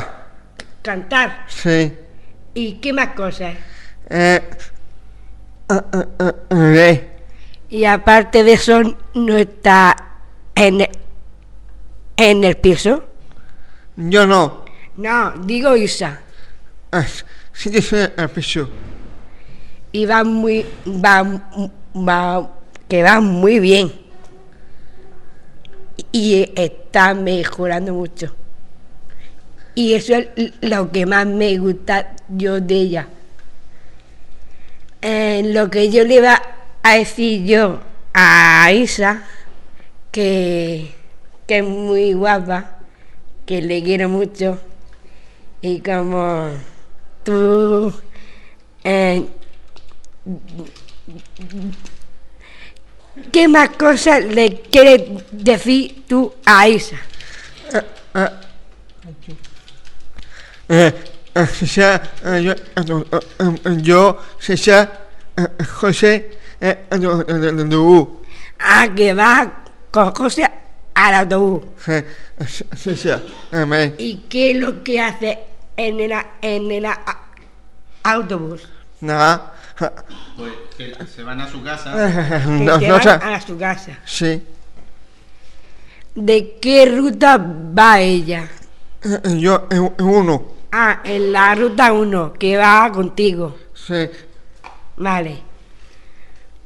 [0.81, 1.45] Cantar.
[1.47, 1.93] Sí.
[2.53, 3.55] ¿Y qué más cosas?
[4.09, 4.41] Eh,
[5.69, 7.09] eh, eh, eh, eh,
[7.69, 8.81] Y aparte de eso,
[9.13, 9.95] no está
[10.55, 10.89] en el,
[12.15, 13.03] en el piso.
[13.97, 14.65] Yo no.
[14.95, 16.21] No, digo Isa.
[16.93, 17.05] Eh,
[17.51, 18.69] sí que soy el piso.
[19.91, 21.23] y va muy, va,
[21.95, 22.49] va,
[22.87, 23.91] que va muy bien.
[26.11, 28.35] Y está mejorando mucho.
[29.75, 33.07] Y eso es lo que más me gusta yo de ella.
[35.01, 36.41] Eh, lo que yo le iba
[36.81, 37.79] a decir yo
[38.13, 39.23] a Isa,
[40.11, 40.91] que,
[41.45, 42.79] que es muy guapa,
[43.45, 44.59] que le quiero mucho,
[45.61, 46.49] y como
[47.23, 47.93] tú
[48.83, 49.25] eh,
[53.31, 56.97] ¿Qué más cosas le quieres decir tú a Isa?
[60.69, 60.93] Eh,
[61.35, 61.51] eh,
[62.25, 62.53] eh, yo,
[65.37, 66.37] eh, José,
[68.59, 69.47] Ah, que vas
[69.91, 70.49] con José
[70.95, 71.63] al autobús.
[73.51, 73.95] amén.
[73.97, 75.39] ¿Y qué es lo que hace
[75.75, 78.67] en el, a- en el a- a- autobús?
[79.01, 79.53] Nada,
[80.35, 81.91] Pues que se van a su casa.
[82.43, 83.99] Que no, te no van a su casa.
[84.05, 84.41] sí,
[86.15, 88.47] ¿De qué ruta va ella?
[89.03, 93.55] Eh, yo, en en uno, Ah, en la ruta 1, que va contigo.
[93.73, 94.09] sí,
[94.97, 95.37] Vale.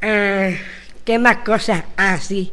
[0.01, 0.59] Eh,
[1.03, 1.83] ¿Qué más cosas?
[1.97, 2.51] Ah, sí.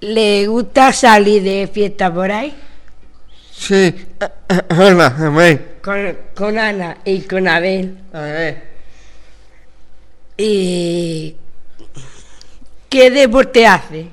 [0.00, 2.54] ¿Le gusta salir de fiesta por ahí?
[3.50, 3.74] sí,
[4.20, 7.98] eh, Ana, amén, Con, con Ana y con Abel.
[8.12, 8.62] amén.
[10.36, 11.36] ¿Y
[12.88, 14.08] qué deporte hace?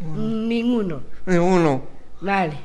[0.00, 1.02] Ninguno.
[1.26, 1.82] en uno,
[2.20, 2.56] Vale.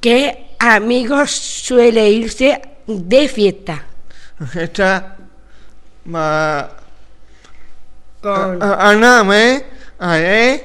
[0.00, 3.84] ¿Qué amigos suele irse de fiesta?
[4.54, 5.16] está,
[6.04, 6.68] ma,
[8.20, 9.64] Con, a- Ana, amén,
[9.98, 10.62] amén, eh,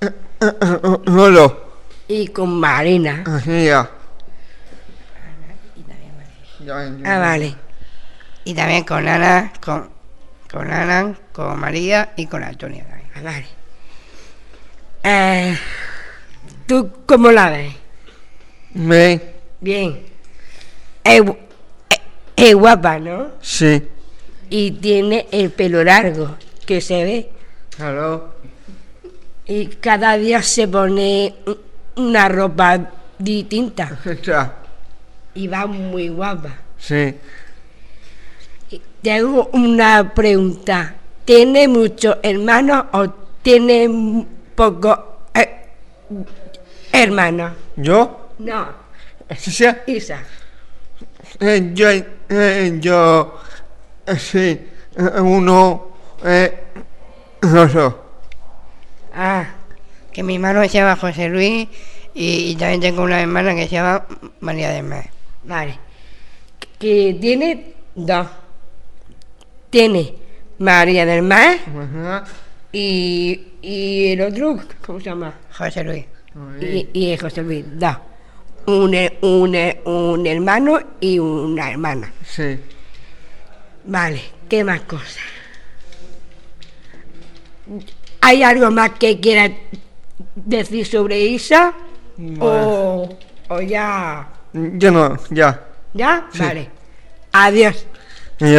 [0.00, 1.64] eh, eh, Lolo,
[2.08, 3.22] y con Marina.
[3.26, 3.90] así ya.
[6.64, 7.54] Ya, Ah, vale.
[8.44, 9.88] Y también con Ana, con,
[10.50, 13.10] con Ana, con María y con Antonia también.
[13.14, 13.46] Ah, vale.
[15.02, 15.58] Eh,
[16.66, 17.74] ¿Tú cómo la ves?
[18.74, 19.22] amén,
[19.60, 20.00] Bien.
[21.02, 21.20] Es,
[21.90, 22.00] es-
[22.36, 23.28] es guapa, ¿no?
[23.40, 23.82] sí,
[24.50, 27.30] Y tiene el pelo largo, que se ve.
[27.76, 28.34] claro,
[29.46, 31.34] Y cada día se pone
[31.96, 33.98] una ropa distinta.
[34.04, 34.56] está,
[35.34, 36.56] Y va muy guapa.
[36.78, 37.14] sí.
[39.04, 40.94] Tengo una pregunta.
[41.26, 43.08] ¿Tiene muchos hermanos o
[43.42, 44.98] tiene pocos
[45.34, 45.48] eh,
[46.92, 47.52] hermanos?
[47.76, 48.30] ¿Yo?
[48.38, 48.68] No,
[49.36, 50.20] Sí, sí, Isa.
[51.40, 53.40] eh, yo, eh, yo,
[54.06, 54.38] eh, sí,
[54.96, 55.88] eh, uno,
[56.24, 56.64] eh,
[57.42, 57.94] dos.
[59.14, 59.46] Ah,
[60.12, 61.68] Que mi hermano se llama José Luis
[62.14, 64.06] y, y también tengo una hermana que se llama
[64.40, 65.10] María del Mar.
[65.44, 65.78] vale.
[66.78, 68.26] Que tiene dos.
[69.74, 70.14] Tiene
[70.58, 72.24] María del Mar Ajá.
[72.70, 74.56] y, y el otro,
[74.86, 75.34] ¿cómo se llama?
[75.50, 76.04] José Luis.
[76.60, 77.96] Y, y José Luis, dos.
[78.66, 82.12] Un, un, un hermano y una hermana.
[82.24, 82.56] Sí.
[83.86, 85.18] Vale, ¿qué más cosas?
[88.20, 89.50] ¿Hay algo más que quieras
[90.36, 91.74] decir sobre Isa?
[92.38, 93.08] O,
[93.48, 94.28] o ya.
[94.52, 95.66] Yo no, ya.
[95.94, 96.28] ¿Ya?
[96.32, 96.38] Sí.
[96.38, 96.70] Vale.
[97.32, 97.86] Adiós.
[98.38, 98.54] ¿Y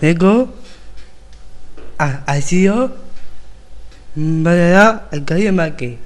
[0.00, 0.48] Nico.
[1.98, 2.96] Ha, ha sido
[4.14, 5.98] Valera el calle Maque.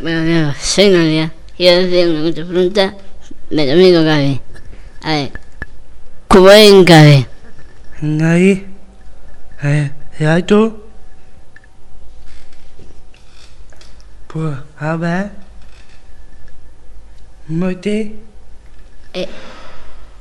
[0.00, 1.32] Bueno, Diego, soy Nadia.
[1.56, 2.94] Quiero decir una mucha pregunta
[3.50, 4.40] de mi amigo Gaby.
[5.02, 5.32] A ver,
[6.28, 7.26] ¿cómo en Gaby?
[8.22, 8.66] Ahí,
[9.62, 10.86] eh, el alto.
[14.26, 15.30] Pues, a ver.
[17.48, 18.16] Muerte,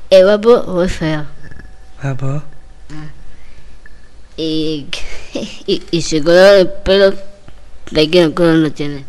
[0.10, 1.26] ¿Es guapo o feo?
[2.04, 2.44] Vamos.
[4.38, 4.88] Y,
[5.68, 7.14] y, y su color de pelo,
[7.92, 9.06] ¿de qué color lo tiene?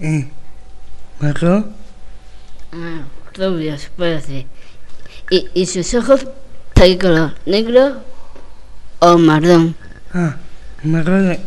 [0.00, 0.26] Y,
[1.18, 1.64] Marco,
[2.72, 3.02] Ah,
[3.34, 4.46] rubio, se puede decir.
[5.30, 7.34] ¿Y, y sus ojos, de qué color?
[7.46, 8.02] ¿Negro
[9.00, 9.74] o marrón?
[10.14, 10.36] ah,
[10.84, 11.40] Marco, de.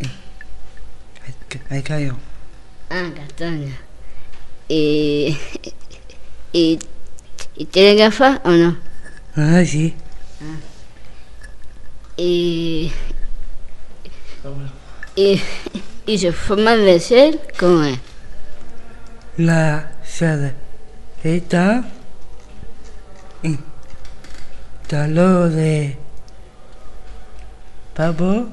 [1.69, 2.17] Ahí cayó.
[2.89, 3.77] Ah, castaña.
[4.67, 5.37] ¿Y,
[6.51, 6.79] y,
[7.55, 8.77] y tiene gafas o no?
[9.35, 9.93] Ah, sí.
[12.17, 12.91] Y,
[15.15, 15.41] y,
[16.05, 17.99] y su forma de ser, ¿cómo es?
[19.37, 20.53] La sede
[21.23, 21.83] está.
[24.91, 25.97] Lo de.
[27.93, 28.47] papo,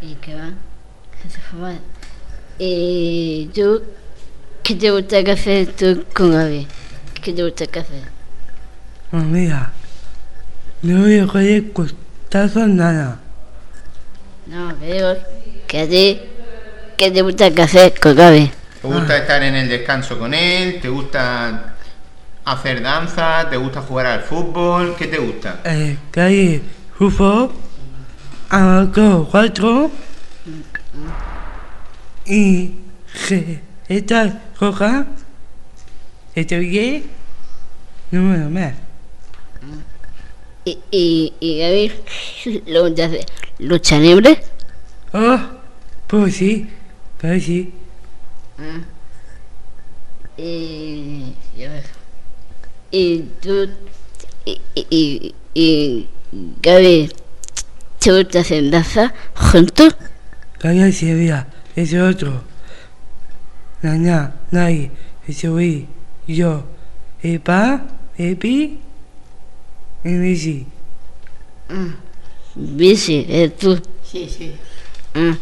[0.00, 0.52] ¿Y qué va?
[1.22, 1.78] ¿Qué se fuma?
[2.58, 3.82] ¿Y tú
[4.62, 6.66] qué te gusta que hacer tú con Gaby?
[7.22, 8.15] ¿Qué te gusta que hacer?
[9.12, 9.72] Mira,
[10.82, 13.18] no voy a coger costazos nada.
[14.46, 15.14] No, que digo
[15.66, 16.20] que a ti,
[16.96, 18.50] ¿qué te gusta que hacer con Gaby?
[18.82, 20.78] ¿Te gusta estar en el descanso con él?
[20.80, 21.74] ¿Te gusta
[22.44, 23.48] hacer danza?
[23.50, 24.94] ¿Te gusta jugar al fútbol?
[24.96, 25.60] ¿Qué te gusta?
[25.64, 26.62] Eh, calle,
[26.96, 27.50] fútbol,
[28.48, 29.90] abajo cuatro
[32.24, 32.74] y
[33.88, 35.06] esta roja,
[36.34, 37.04] estoy bien,
[38.10, 38.85] número más.
[40.66, 41.92] ¿Y, y, y Gaby
[42.66, 43.24] lo gusta hacer
[43.60, 44.42] lucha libre?
[45.12, 45.38] Oh,
[46.08, 46.68] pues sí,
[47.20, 47.72] pues sí.
[50.36, 51.84] Y, y a ver.
[52.90, 53.68] y tú,
[54.44, 56.08] y, y, y,
[56.60, 57.12] Gaby,
[58.00, 59.94] ¿te hacer danza juntos?
[60.58, 62.42] Calla Sevilla, ese otro.
[63.82, 64.90] Nana, Nai,
[65.28, 65.86] ese güey,
[66.26, 66.64] yo,
[67.22, 67.86] Epa,
[68.18, 68.80] Epi,
[70.06, 70.66] y Missy.
[72.54, 73.80] Bici, eh, tú.
[74.04, 74.54] Sí, sí.
[75.14, 75.36] Ah,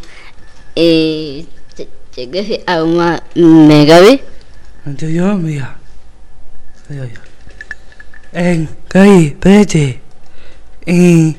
[2.15, 4.21] decir algo más de Gaby?
[4.85, 5.77] Antes yo, mira.
[8.33, 10.01] En, Cari, espérate.
[10.85, 11.35] Y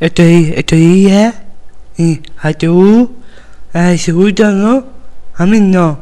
[0.00, 1.44] estoy, estoy ya.
[1.96, 3.16] Y a tú,
[3.72, 4.84] a ese gusta, ¿no?
[5.36, 6.00] A mí no.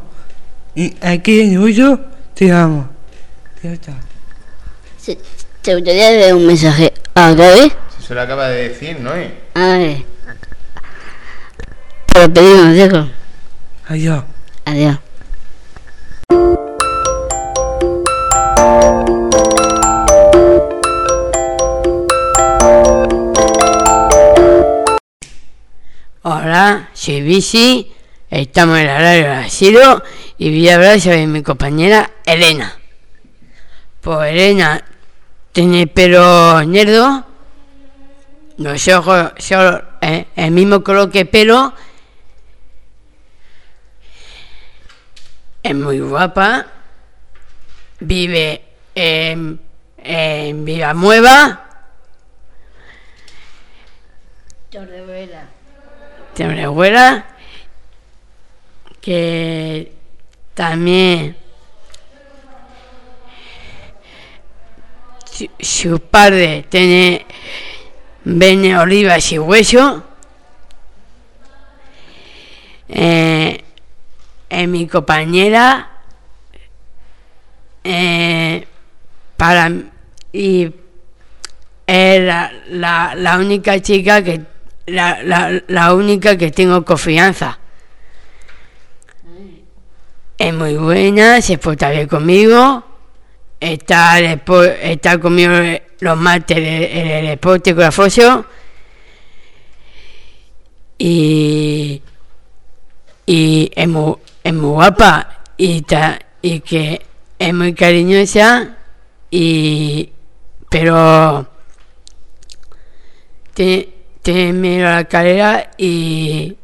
[0.75, 2.01] Y aquí en el uso,
[2.35, 2.89] te amo.
[3.63, 3.95] Ya está.
[5.05, 5.19] ¿Te,
[5.67, 7.73] te gustaría dar un mensaje a Gaby?
[7.99, 9.13] Se lo acaba de decir, ¿no?
[9.17, 9.35] eh?
[9.55, 10.05] A ver.
[12.07, 13.09] Te lo pedimos, Diego.
[13.89, 14.23] Adiós.
[14.65, 14.99] Adiós.
[26.23, 27.93] Hola, soy Bici,
[28.31, 30.05] estamos en el horario de asilo
[30.39, 32.73] y voy a hablar sobre mi compañera Elena.
[34.01, 34.85] Pues Elena
[35.57, 37.25] tiene pelo negro,
[38.59, 41.73] los ojos son eh, el mismo color que pelo,
[45.63, 46.67] es muy guapa,
[48.01, 48.65] vive
[48.95, 49.59] en,
[49.97, 50.65] en
[56.35, 57.25] tiene una abuela
[59.01, 59.91] que
[60.53, 61.46] también
[65.61, 67.27] su, padre tiene
[68.25, 70.03] vene olivas y hueso.
[72.89, 73.65] Eh,
[74.49, 75.91] eh, mi compañera.
[77.85, 78.67] Eh,
[79.37, 79.71] para
[80.33, 80.73] y
[81.87, 84.41] es la, la, la única chica que
[84.87, 87.59] la, la, la única que tengo confianza.
[90.39, 92.85] Es muy buena, se porta bien conmigo,
[93.61, 95.53] está, despo- está conmigo
[96.01, 98.45] los martes en el, el deporte con la Fosio
[100.99, 102.03] y,
[103.27, 104.15] y es, muy,
[104.45, 107.03] es muy guapa y, ta- y que
[107.39, 108.77] es muy cariñosa
[109.31, 110.11] y
[110.69, 111.47] pero
[113.55, 113.89] te,
[114.23, 116.57] te miro la carrera y,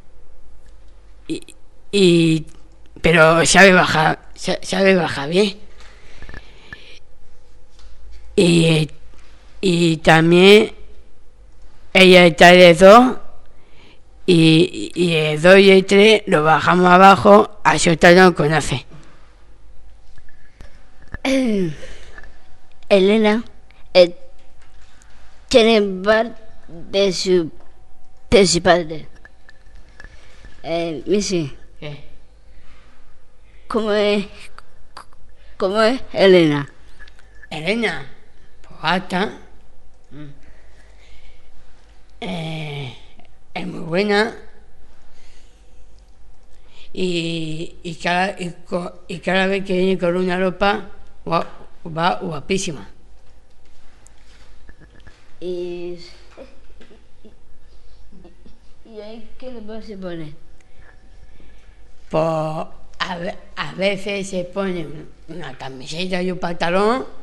[1.28, 1.42] y,
[1.90, 2.46] y-
[3.00, 5.58] pero sabe bajar sa- sabe bajar bien
[8.42, 8.90] y,
[9.60, 10.72] y también
[11.94, 13.16] ella está de dos
[14.26, 18.84] y, y el 2 y el 3 lo bajamos abajo a soltarlo con AFE.
[21.22, 21.72] Eh,
[22.88, 23.44] Elena
[23.94, 24.16] eh,
[25.48, 26.36] tiene bar
[26.66, 27.50] de su,
[28.28, 29.06] de su padre.
[30.64, 32.04] Eh, Missy, ¿Qué?
[33.68, 34.26] ¿cómo es,
[35.56, 36.68] cómo es Elena?
[37.50, 38.11] Elena,
[42.20, 42.96] Eh,
[43.54, 44.34] es muy buena.
[46.92, 48.36] Y, y, cada,
[49.06, 50.90] y, cada vez que viene con una ropa
[51.30, 51.46] va,
[51.86, 52.88] va guapísima.
[55.40, 55.98] Y,
[58.84, 60.34] y ahí qué ropa se pone?
[62.10, 62.66] Pues
[63.56, 64.86] a veces se pone
[65.28, 67.21] una camiseta y un pantalón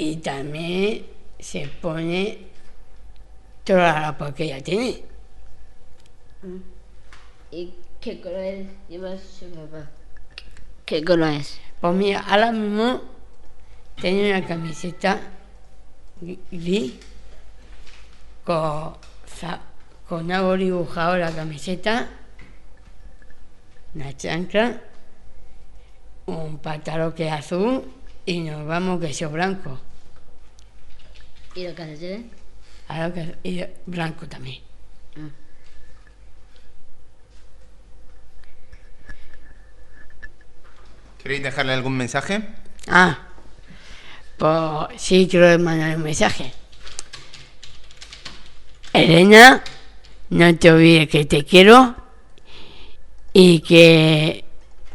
[0.00, 1.04] y también
[1.38, 2.38] se pone
[3.64, 5.02] toda la ropa que ella tiene.
[7.50, 9.90] ¿Y qué color lleva su ropa?
[10.86, 11.60] ¿Qué color es?
[11.82, 13.02] Pues mira, ahora mismo
[14.00, 15.20] tiene una camiseta
[16.50, 16.94] gris
[18.42, 18.94] con,
[20.08, 22.08] con algo dibujado en la camiseta,
[23.94, 24.80] una chancla,
[26.24, 27.84] un pantalón que es azul
[28.24, 29.78] y nos vamos que es blanco.
[31.54, 32.20] ¿Y lo que haces?
[32.88, 34.62] Ahora que y blanco también.
[41.22, 42.42] ¿Queréis dejarle algún mensaje?
[42.88, 43.18] Ah,
[44.38, 46.52] pues sí, quiero mandar un mensaje.
[48.92, 49.62] Elena,
[50.30, 51.94] no te olvides que te quiero
[53.32, 54.44] y que,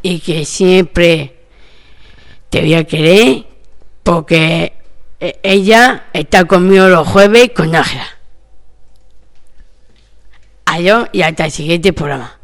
[0.01, 1.35] y que siempre
[2.49, 3.45] te voy a querer
[4.03, 4.73] porque
[5.19, 8.07] e- ella está conmigo los jueves con Ángela.
[10.65, 12.37] Adiós y hasta el siguiente programa.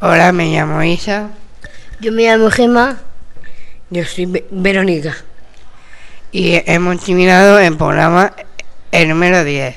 [0.00, 1.30] Hola, me llamo Isa.
[2.00, 2.98] Yo me llamo Gema.
[3.90, 5.14] Yo soy Ve- Verónica.
[6.32, 8.34] Y hemos terminado el programa
[8.94, 9.76] el número 10.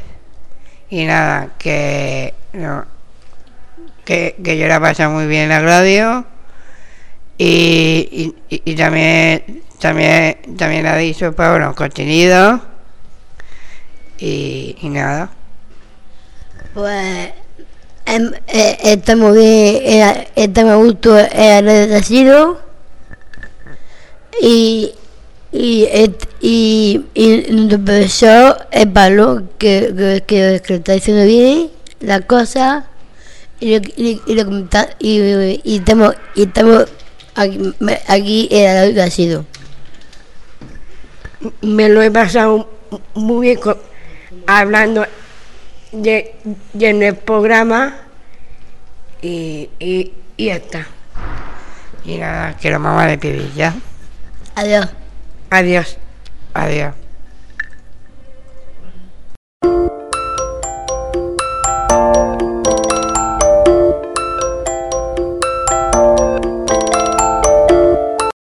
[0.89, 2.85] Y nada, que, no,
[4.05, 6.25] que, que yo la paso muy bien en la radio.
[7.39, 12.61] Y, y, también, también, también ha dicho Pablo contenido.
[14.19, 15.31] Y, y nada.
[16.73, 17.31] Pues
[18.05, 22.59] em, eh, estamos bien, eh, estamos a gusto en el asilo
[24.41, 24.93] y
[25.51, 25.85] y,
[26.41, 31.69] y, y profesor es Pablo que, que, que, que está diciendo bien
[31.99, 32.87] la cosa
[33.59, 34.39] y, lo- y, y,
[34.99, 36.85] y, y estamos y estamos
[37.35, 37.73] aquí,
[38.07, 39.45] aquí en el asilo.
[41.61, 42.69] me lo he pasado
[43.13, 43.77] muy bien con-
[44.47, 45.05] hablando
[45.91, 46.35] de,
[46.73, 47.97] de en el programa
[49.21, 50.87] y, y, y ya está.
[52.05, 53.75] Y nada, que lo vamos a despedir ya.
[54.55, 54.87] Adiós.
[55.49, 55.97] Adiós.
[56.53, 57.06] Adiós.